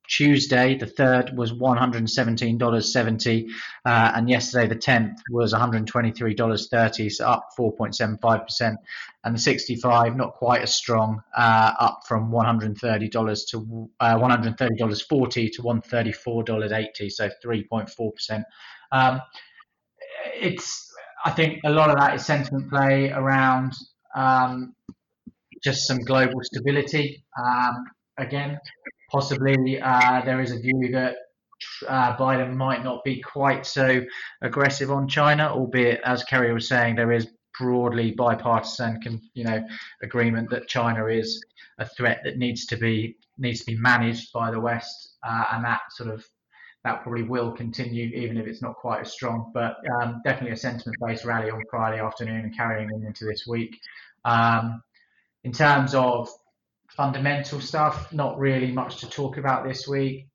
Tuesday, 0.09 0.75
the 0.75 0.87
third, 0.87 1.37
was 1.37 1.53
$117.70, 1.53 3.49
uh, 3.85 4.11
and 4.15 4.27
yesterday, 4.27 4.67
the 4.67 4.75
10th, 4.75 5.17
was 5.29 5.53
$123.30, 5.53 7.11
so 7.11 7.27
up 7.27 7.49
4.75%. 7.57 8.75
And 9.23 9.35
the 9.35 9.39
65, 9.39 10.15
not 10.15 10.33
quite 10.33 10.63
as 10.63 10.73
strong, 10.75 11.21
uh, 11.37 11.73
up 11.79 12.01
from 12.07 12.31
$130 12.31 13.47
to 13.49 13.89
uh, 13.99 14.15
$130.40 14.15 15.51
to 15.51 15.61
$134.80, 15.61 17.11
so 17.11 17.29
3.4%. 17.45 18.43
Um, 18.91 19.21
it's, 20.33 20.91
I 21.23 21.29
think, 21.31 21.59
a 21.65 21.69
lot 21.69 21.91
of 21.91 21.97
that 21.97 22.15
is 22.15 22.25
sentiment 22.25 22.71
play 22.71 23.11
around 23.11 23.73
um, 24.15 24.73
just 25.63 25.85
some 25.85 25.99
global 25.99 26.39
stability. 26.41 27.23
Um, 27.37 27.85
again, 28.17 28.59
possibly 29.11 29.79
uh, 29.81 30.21
there 30.25 30.41
is 30.41 30.51
a 30.51 30.59
view 30.59 30.89
that 30.91 31.15
uh, 31.87 32.15
Biden 32.15 32.55
might 32.55 32.83
not 32.83 33.03
be 33.03 33.21
quite 33.21 33.65
so 33.65 34.01
aggressive 34.41 34.91
on 34.91 35.07
China, 35.07 35.49
albeit, 35.49 36.01
as 36.05 36.23
Kerry 36.23 36.53
was 36.53 36.67
saying, 36.67 36.95
there 36.95 37.11
is 37.11 37.27
broadly 37.59 38.11
bipartisan, 38.11 38.99
you 39.33 39.43
know, 39.43 39.65
agreement 40.01 40.49
that 40.49 40.67
China 40.67 41.07
is 41.07 41.43
a 41.79 41.85
threat 41.85 42.21
that 42.23 42.37
needs 42.37 42.65
to 42.67 42.77
be 42.77 43.17
needs 43.37 43.61
to 43.61 43.65
be 43.67 43.77
managed 43.77 44.31
by 44.33 44.51
the 44.51 44.59
West, 44.59 45.15
uh, 45.23 45.45
and 45.53 45.63
that 45.63 45.81
sort 45.91 46.09
of 46.09 46.25
that 46.83 47.03
probably 47.03 47.23
will 47.23 47.51
continue, 47.51 48.07
even 48.15 48.37
if 48.37 48.47
it's 48.47 48.61
not 48.61 48.75
quite 48.75 49.01
as 49.01 49.11
strong. 49.11 49.51
But 49.53 49.77
um, 50.01 50.21
definitely 50.23 50.53
a 50.53 50.57
sentiment-based 50.57 51.25
rally 51.25 51.49
on 51.49 51.61
Friday 51.69 51.99
afternoon 51.99 52.41
and 52.41 52.55
carrying 52.55 52.89
into 52.89 53.25
this 53.25 53.45
week. 53.47 53.77
Um, 54.23 54.81
in 55.43 55.51
terms 55.51 55.95
of 55.95 56.29
fundamental 56.99 57.61
stuff, 57.61 58.11
not 58.11 58.37
really 58.37 58.73
much 58.73 58.97
to 58.97 59.09
talk 59.09 59.37
about 59.37 59.65
this 59.65 59.87
week. 59.87 60.27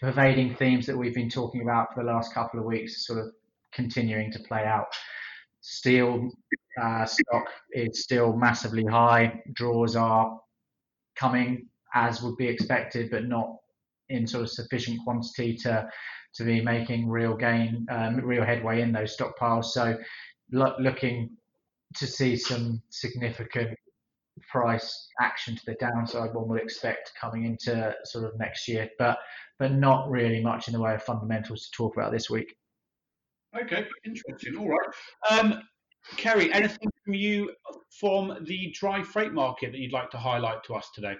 Pervading 0.00 0.54
themes 0.54 0.86
that 0.86 0.96
we've 0.96 1.14
been 1.14 1.28
talking 1.28 1.60
about 1.60 1.92
for 1.92 2.02
the 2.02 2.10
last 2.10 2.32
couple 2.32 2.58
of 2.58 2.64
weeks, 2.64 3.06
sort 3.06 3.18
of 3.18 3.26
continuing 3.74 4.32
to 4.32 4.38
play 4.38 4.64
out. 4.64 4.86
Steel 5.60 6.30
uh, 6.80 7.04
stock 7.04 7.44
is 7.72 8.02
still 8.02 8.34
massively 8.34 8.86
high. 8.86 9.42
Draws 9.52 9.94
are 9.94 10.40
coming 11.16 11.68
as 11.94 12.22
would 12.22 12.38
be 12.38 12.48
expected, 12.48 13.10
but 13.10 13.26
not 13.26 13.56
in 14.08 14.26
sort 14.26 14.44
of 14.44 14.50
sufficient 14.50 15.00
quantity 15.04 15.54
to 15.58 15.86
to 16.36 16.44
be 16.44 16.62
making 16.62 17.10
real 17.10 17.36
gain, 17.36 17.86
um, 17.90 18.16
real 18.24 18.44
headway 18.44 18.80
in 18.80 18.90
those 18.90 19.14
stockpiles. 19.14 19.66
So 19.66 19.98
lo- 20.50 20.76
looking 20.78 21.36
to 21.96 22.06
see 22.06 22.36
some 22.36 22.80
significant 22.88 23.76
price 24.48 25.08
action 25.20 25.56
to 25.56 25.62
the 25.66 25.74
downside 25.74 26.34
one 26.34 26.48
would 26.48 26.60
expect 26.60 27.12
coming 27.20 27.44
into 27.44 27.94
sort 28.04 28.24
of 28.24 28.38
next 28.38 28.68
year, 28.68 28.88
but 28.98 29.18
but 29.58 29.72
not 29.72 30.08
really 30.10 30.42
much 30.42 30.68
in 30.68 30.72
the 30.72 30.80
way 30.80 30.94
of 30.94 31.02
fundamentals 31.02 31.66
to 31.66 31.76
talk 31.76 31.96
about 31.96 32.12
this 32.12 32.30
week. 32.30 32.54
Okay, 33.60 33.86
interesting. 34.04 34.56
All 34.56 34.68
right. 34.68 35.38
Um, 35.38 35.62
Kerry, 36.16 36.52
anything 36.52 36.88
from 37.04 37.14
you 37.14 37.50
from 37.98 38.38
the 38.46 38.72
dry 38.74 39.02
freight 39.02 39.32
market 39.32 39.72
that 39.72 39.78
you'd 39.78 39.92
like 39.92 40.10
to 40.10 40.18
highlight 40.18 40.64
to 40.64 40.74
us 40.74 40.90
today? 40.94 41.14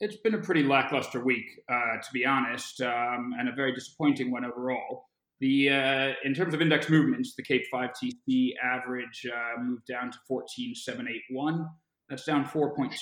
It's 0.00 0.16
been 0.16 0.34
a 0.34 0.38
pretty 0.38 0.62
lackluster 0.62 1.22
week, 1.22 1.46
uh, 1.68 1.96
to 2.02 2.08
be 2.12 2.24
honest, 2.24 2.80
um, 2.80 3.34
and 3.38 3.48
a 3.48 3.52
very 3.52 3.72
disappointing 3.74 4.30
one 4.30 4.44
overall. 4.44 5.04
The 5.40 5.70
uh, 5.70 6.12
in 6.24 6.34
terms 6.34 6.54
of 6.54 6.62
index 6.62 6.88
movements, 6.88 7.34
the 7.34 7.42
Cape 7.42 7.64
5 7.70 7.90
TC 7.90 8.52
average 8.62 9.26
uh, 9.26 9.60
moved 9.60 9.86
down 9.86 10.10
to 10.12 10.18
14,781. 10.28 11.68
That's 12.12 12.24
down 12.24 12.44
4.2% 12.44 12.92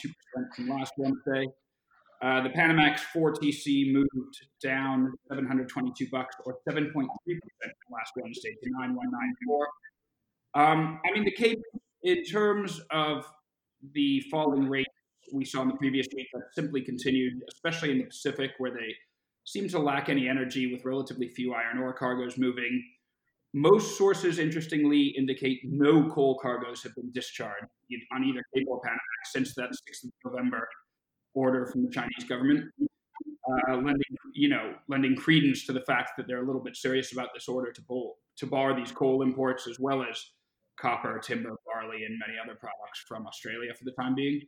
from 0.54 0.68
last 0.68 0.92
Wednesday. 0.96 1.48
Uh, 2.22 2.42
the 2.42 2.48
Panamax 2.50 3.00
4 3.12 3.32
TC 3.32 3.92
moved 3.92 4.36
down 4.62 5.12
722 5.28 6.06
bucks 6.12 6.36
or 6.44 6.58
7.3% 6.68 6.92
from 6.94 7.08
last 7.90 8.12
Wednesday 8.14 8.50
to 8.62 8.70
9194. 8.70 9.68
Um, 10.54 11.00
I 11.04 11.12
mean, 11.12 11.24
the 11.24 11.32
Cape, 11.32 11.58
in 12.04 12.22
terms 12.22 12.80
of 12.92 13.26
the 13.94 14.20
falling 14.30 14.68
rate 14.68 14.86
we 15.34 15.44
saw 15.44 15.62
in 15.62 15.68
the 15.68 15.74
previous 15.74 16.06
week, 16.14 16.28
that 16.32 16.42
simply 16.54 16.80
continued, 16.80 17.32
especially 17.52 17.90
in 17.90 17.98
the 17.98 18.04
Pacific, 18.04 18.52
where 18.58 18.70
they 18.70 18.94
seem 19.44 19.68
to 19.70 19.80
lack 19.80 20.08
any 20.08 20.28
energy 20.28 20.72
with 20.72 20.84
relatively 20.84 21.26
few 21.26 21.52
iron 21.52 21.78
ore 21.82 21.94
cargoes 21.94 22.38
moving. 22.38 22.80
Most 23.52 23.98
sources, 23.98 24.38
interestingly, 24.38 25.14
indicate 25.18 25.60
no 25.64 26.08
coal 26.08 26.38
cargoes 26.40 26.82
have 26.84 26.94
been 26.94 27.10
discharged 27.12 27.66
on 28.12 28.24
either 28.24 28.42
Cape 28.54 28.66
or 28.68 28.80
Panamax 28.80 29.32
since 29.32 29.54
that 29.56 29.70
6th 29.70 30.04
of 30.04 30.10
November 30.24 30.68
order 31.34 31.66
from 31.66 31.84
the 31.84 31.90
Chinese 31.90 32.24
government, 32.28 32.64
uh, 32.80 33.74
lending 33.74 34.00
you 34.34 34.48
know 34.48 34.74
lending 34.88 35.16
credence 35.16 35.64
to 35.66 35.72
the 35.72 35.80
fact 35.80 36.12
that 36.16 36.26
they're 36.26 36.42
a 36.42 36.46
little 36.46 36.62
bit 36.62 36.76
serious 36.76 37.12
about 37.12 37.28
this 37.34 37.48
order 37.48 37.72
to 37.72 37.82
pull 37.82 38.18
to 38.36 38.46
bar 38.46 38.74
these 38.74 38.92
coal 38.92 39.22
imports 39.22 39.66
as 39.66 39.78
well 39.80 40.02
as 40.02 40.24
copper, 40.80 41.18
timber, 41.18 41.56
barley, 41.66 42.04
and 42.04 42.18
many 42.18 42.38
other 42.42 42.58
products 42.58 43.04
from 43.06 43.26
Australia 43.26 43.72
for 43.76 43.84
the 43.84 43.92
time 43.92 44.14
being. 44.14 44.40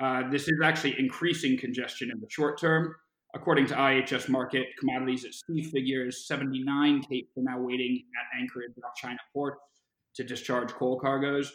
Uh, 0.00 0.28
this 0.30 0.48
is 0.48 0.58
actually 0.64 0.98
increasing 0.98 1.58
congestion 1.58 2.10
in 2.10 2.18
the 2.20 2.26
short 2.30 2.58
term. 2.58 2.94
According 3.34 3.66
to 3.66 3.74
IHS 3.74 4.28
Markit, 4.28 4.64
commodities 4.78 5.24
at 5.24 5.34
sea 5.34 5.62
figures 5.62 6.26
79 6.26 7.02
capes 7.02 7.30
are 7.36 7.42
now 7.42 7.60
waiting 7.60 8.02
at 8.18 8.40
Anchorage 8.40 8.72
off 8.84 8.94
China 8.96 9.18
port 9.32 9.58
to 10.16 10.24
discharge 10.24 10.70
coal 10.72 10.98
cargoes. 10.98 11.52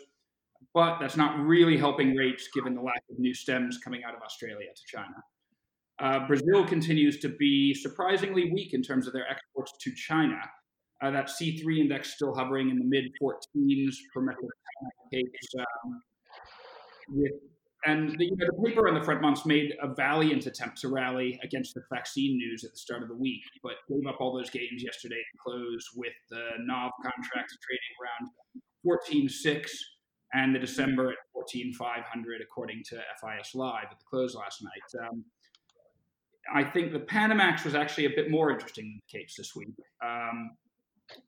But 0.74 1.00
that's 1.00 1.18
not 1.18 1.38
really 1.40 1.78
helping 1.78 2.16
rates 2.16 2.48
given 2.54 2.76
the 2.76 2.82
lack 2.82 3.04
of 3.12 3.20
new 3.20 3.34
stems 3.34 3.78
coming 3.84 4.04
out 4.08 4.16
of 4.16 4.22
Australia 4.22 4.68
to 4.74 4.82
China. 4.88 5.16
Uh, 6.00 6.28
Brazil 6.28 6.66
continues 6.66 7.20
to 7.20 7.30
be 7.30 7.74
surprisingly 7.74 8.52
weak 8.52 8.74
in 8.74 8.82
terms 8.82 9.08
of 9.08 9.14
their 9.14 9.30
exports 9.30 9.74
to 9.82 9.94
China. 9.94 10.40
Uh, 11.02 11.12
that 11.12 11.28
C3 11.28 11.80
index 11.80 12.14
still 12.16 12.34
hovering 12.34 12.70
in 12.70 12.80
the 12.80 12.86
mid 12.86 13.06
14s 13.22 13.96
per 14.14 14.22
metric 14.22 14.50
ton. 15.12 15.66
Um, 15.86 16.02
with 17.10 17.32
and 17.86 18.18
the, 18.18 18.26
you 18.26 18.36
know, 18.36 18.48
the 18.48 18.70
paper 18.70 18.88
on 18.88 18.96
the 18.96 19.04
front 19.04 19.22
months 19.22 19.46
made 19.46 19.74
a 19.82 19.94
valiant 19.94 20.46
attempt 20.48 20.82
to 20.82 20.90
rally 20.90 21.40
against 21.44 21.74
the 21.76 21.82
vaccine 21.94 22.38
news 22.38 22.64
at 22.64 22.72
the 22.72 22.78
start 22.78 23.04
of 23.04 23.10
the 23.10 23.16
week, 23.16 23.44
but 23.62 23.74
gave 23.88 24.08
up 24.08 24.18
all 24.20 24.36
those 24.36 24.50
gains 24.50 24.84
yesterday 24.84 25.16
to 25.16 25.38
close 25.44 25.86
with 25.96 26.14
the 26.30 26.42
NOV 26.60 26.92
contracts 27.04 27.56
trading 27.62 27.94
around 28.02 29.30
14.6 29.30 29.70
and 30.34 30.54
the 30.54 30.60
December 30.60 31.12
at 31.12 31.18
14,500, 31.34 32.42
according 32.42 32.84
to 32.90 32.96
FIS 32.96 33.54
Live 33.54 33.86
at 33.92 34.00
the 34.00 34.06
close 34.10 34.36
last 34.36 34.64
night. 34.64 35.08
Um, 35.08 35.24
I 36.54 36.64
think 36.64 36.92
the 36.92 37.00
Panamax 37.00 37.66
was 37.66 37.76
actually 37.76 38.06
a 38.06 38.12
bit 38.16 38.30
more 38.30 38.52
interesting 38.52 38.86
than 38.86 39.02
the 39.08 39.20
Capes 39.20 39.36
this 39.38 39.56
week, 39.56 39.70
um, 40.04 40.52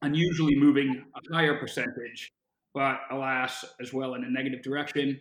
unusually 0.01 0.55
moving 0.55 1.03
a 1.15 1.35
higher 1.35 1.57
percentage, 1.57 2.31
but 2.73 2.99
alas, 3.11 3.65
as 3.81 3.93
well 3.93 4.15
in 4.15 4.23
a 4.23 4.29
negative 4.29 4.61
direction. 4.61 5.19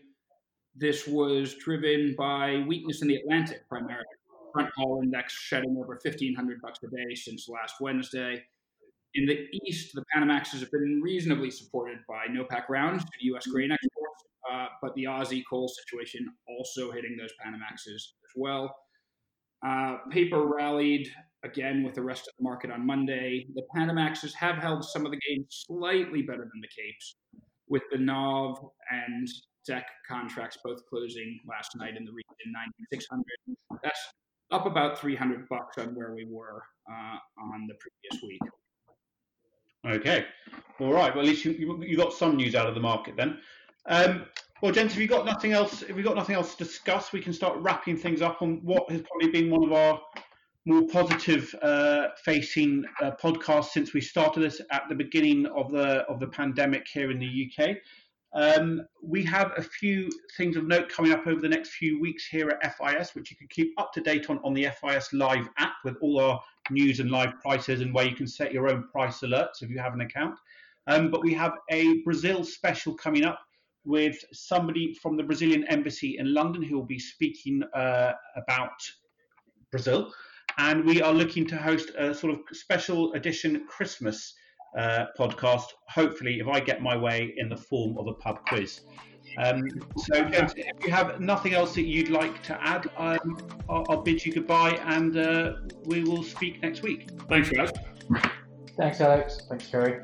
This 0.78 1.06
was 1.06 1.54
driven 1.54 2.14
by 2.18 2.62
weakness 2.66 3.00
in 3.00 3.08
the 3.08 3.16
Atlantic 3.16 3.66
primarily. 3.68 4.04
Front 4.52 4.70
haul 4.76 5.00
index 5.02 5.32
shedding 5.32 5.76
over 5.78 5.98
1,500 6.02 6.60
bucks 6.60 6.78
a 6.82 6.88
day 6.88 7.14
since 7.14 7.48
last 7.48 7.76
Wednesday. 7.80 8.42
In 9.14 9.24
the 9.24 9.46
East, 9.64 9.94
the 9.94 10.04
Panamaxes 10.14 10.60
have 10.60 10.70
been 10.70 11.00
reasonably 11.02 11.50
supported 11.50 11.98
by 12.06 12.26
NOPAC 12.26 12.68
rounds 12.68 13.04
to 13.04 13.10
U.S. 13.20 13.46
grain 13.46 13.70
exports, 13.72 14.24
uh, 14.52 14.66
but 14.82 14.94
the 14.94 15.04
Aussie 15.04 15.42
coal 15.48 15.68
situation 15.68 16.28
also 16.46 16.90
hitting 16.90 17.16
those 17.18 17.32
Panamaxes 17.42 17.94
as 17.94 18.32
well. 18.34 18.76
Uh, 19.66 19.96
paper 20.10 20.46
rallied 20.46 21.10
again 21.42 21.82
with 21.82 21.94
the 21.94 22.02
rest 22.02 22.28
of 22.28 22.34
the 22.38 22.44
market 22.44 22.70
on 22.70 22.86
Monday. 22.86 23.46
The 23.54 23.62
Panamaxes 23.74 24.34
have 24.34 24.56
held 24.56 24.84
some 24.84 25.06
of 25.06 25.12
the 25.12 25.20
gains 25.26 25.64
slightly 25.66 26.20
better 26.20 26.42
than 26.42 26.60
the 26.60 26.68
Capes, 26.68 27.16
with 27.68 27.82
the 27.90 27.98
NOV 27.98 28.58
and 28.90 29.26
Dec 29.68 29.82
contracts 30.08 30.58
both 30.64 30.80
closing 30.88 31.40
last 31.48 31.76
night 31.76 31.96
in 31.96 32.04
the 32.04 32.12
region 32.12 32.52
9600. 32.90 33.24
That's 33.82 34.00
up 34.52 34.66
about 34.66 34.98
300 34.98 35.48
bucks 35.48 35.78
on 35.78 35.94
where 35.94 36.14
we 36.14 36.26
were 36.28 36.62
uh, 36.90 37.16
on 37.42 37.66
the 37.66 37.74
previous 37.74 38.22
week. 38.22 38.40
Okay, 39.86 40.26
all 40.80 40.92
right. 40.92 41.14
Well, 41.14 41.24
at 41.24 41.28
least 41.28 41.44
you, 41.44 41.52
you, 41.82 41.96
got 41.96 42.12
some 42.12 42.36
news 42.36 42.54
out 42.54 42.66
of 42.66 42.74
the 42.74 42.80
market 42.80 43.16
then. 43.16 43.38
Um, 43.88 44.26
well, 44.60 44.72
gents, 44.72 44.94
if 44.94 45.00
you 45.00 45.06
got 45.06 45.26
nothing 45.26 45.52
else, 45.52 45.82
if 45.82 45.94
we 45.94 46.02
got 46.02 46.16
nothing 46.16 46.34
else 46.34 46.54
to 46.54 46.64
discuss, 46.64 47.12
we 47.12 47.20
can 47.20 47.32
start 47.32 47.58
wrapping 47.58 47.96
things 47.96 48.22
up 48.22 48.42
on 48.42 48.60
what 48.64 48.90
has 48.90 49.02
probably 49.02 49.30
been 49.30 49.50
one 49.50 49.64
of 49.64 49.72
our 49.72 50.00
more 50.64 50.82
positive 50.88 51.54
uh, 51.62 52.08
facing 52.24 52.84
uh, 53.00 53.12
podcasts 53.22 53.66
since 53.66 53.94
we 53.94 54.00
started 54.00 54.40
this 54.40 54.60
at 54.72 54.82
the 54.88 54.94
beginning 54.94 55.46
of 55.46 55.70
the 55.70 55.98
of 56.08 56.18
the 56.18 56.26
pandemic 56.26 56.86
here 56.92 57.10
in 57.10 57.20
the 57.20 57.50
UK. 57.50 57.76
Um, 58.36 58.86
we 59.02 59.24
have 59.24 59.52
a 59.56 59.62
few 59.62 60.10
things 60.36 60.56
of 60.56 60.66
note 60.66 60.90
coming 60.90 61.12
up 61.12 61.26
over 61.26 61.40
the 61.40 61.48
next 61.48 61.70
few 61.70 61.98
weeks 61.98 62.26
here 62.26 62.50
at 62.50 62.76
FIS, 62.76 63.14
which 63.14 63.30
you 63.30 63.36
can 63.36 63.48
keep 63.48 63.72
up 63.78 63.94
to 63.94 64.02
date 64.02 64.28
on 64.28 64.38
on 64.44 64.52
the 64.52 64.68
FIS 64.78 65.14
Live 65.14 65.48
app 65.56 65.72
with 65.84 65.96
all 66.02 66.20
our 66.20 66.42
news 66.70 67.00
and 67.00 67.10
live 67.10 67.32
prices 67.40 67.80
and 67.80 67.94
where 67.94 68.06
you 68.06 68.14
can 68.14 68.26
set 68.26 68.52
your 68.52 68.68
own 68.68 68.88
price 68.88 69.20
alerts 69.20 69.62
if 69.62 69.70
you 69.70 69.78
have 69.78 69.94
an 69.94 70.02
account. 70.02 70.38
Um, 70.86 71.10
but 71.10 71.22
we 71.22 71.32
have 71.32 71.54
a 71.70 72.02
Brazil 72.02 72.44
special 72.44 72.92
coming 72.94 73.24
up 73.24 73.40
with 73.86 74.22
somebody 74.32 74.92
from 74.92 75.16
the 75.16 75.22
Brazilian 75.22 75.64
embassy 75.68 76.18
in 76.18 76.34
London 76.34 76.62
who 76.62 76.76
will 76.76 76.84
be 76.84 76.98
speaking 76.98 77.62
uh, 77.72 78.12
about 78.36 78.82
Brazil. 79.70 80.12
And 80.58 80.84
we 80.84 81.00
are 81.00 81.12
looking 81.12 81.46
to 81.46 81.56
host 81.56 81.90
a 81.96 82.14
sort 82.14 82.34
of 82.34 82.40
special 82.52 83.14
edition 83.14 83.64
Christmas 83.66 84.34
uh, 84.76 85.06
podcast, 85.18 85.66
hopefully, 85.88 86.38
if 86.40 86.48
I 86.48 86.60
get 86.60 86.82
my 86.82 86.96
way, 86.96 87.34
in 87.36 87.48
the 87.48 87.56
form 87.56 87.96
of 87.98 88.06
a 88.06 88.14
pub 88.14 88.40
quiz. 88.46 88.82
Um, 89.38 89.68
so, 89.96 90.24
James, 90.24 90.54
if 90.56 90.84
you 90.84 90.90
have 90.90 91.20
nothing 91.20 91.54
else 91.54 91.74
that 91.74 91.84
you'd 91.84 92.08
like 92.08 92.42
to 92.44 92.58
add, 92.62 92.86
um, 92.96 93.38
I'll, 93.68 93.84
I'll, 93.88 94.02
bid 94.02 94.24
you 94.24 94.32
goodbye 94.32 94.78
and 94.86 95.16
uh, 95.16 95.52
we 95.84 96.04
will 96.04 96.22
speak 96.22 96.62
next 96.62 96.82
week. 96.82 97.08
Thanks, 97.28 97.50
guys. 97.50 97.70
Thanks, 98.76 99.00
Alex. 99.00 99.46
Thanks, 99.48 99.66
Kerry. 99.66 100.00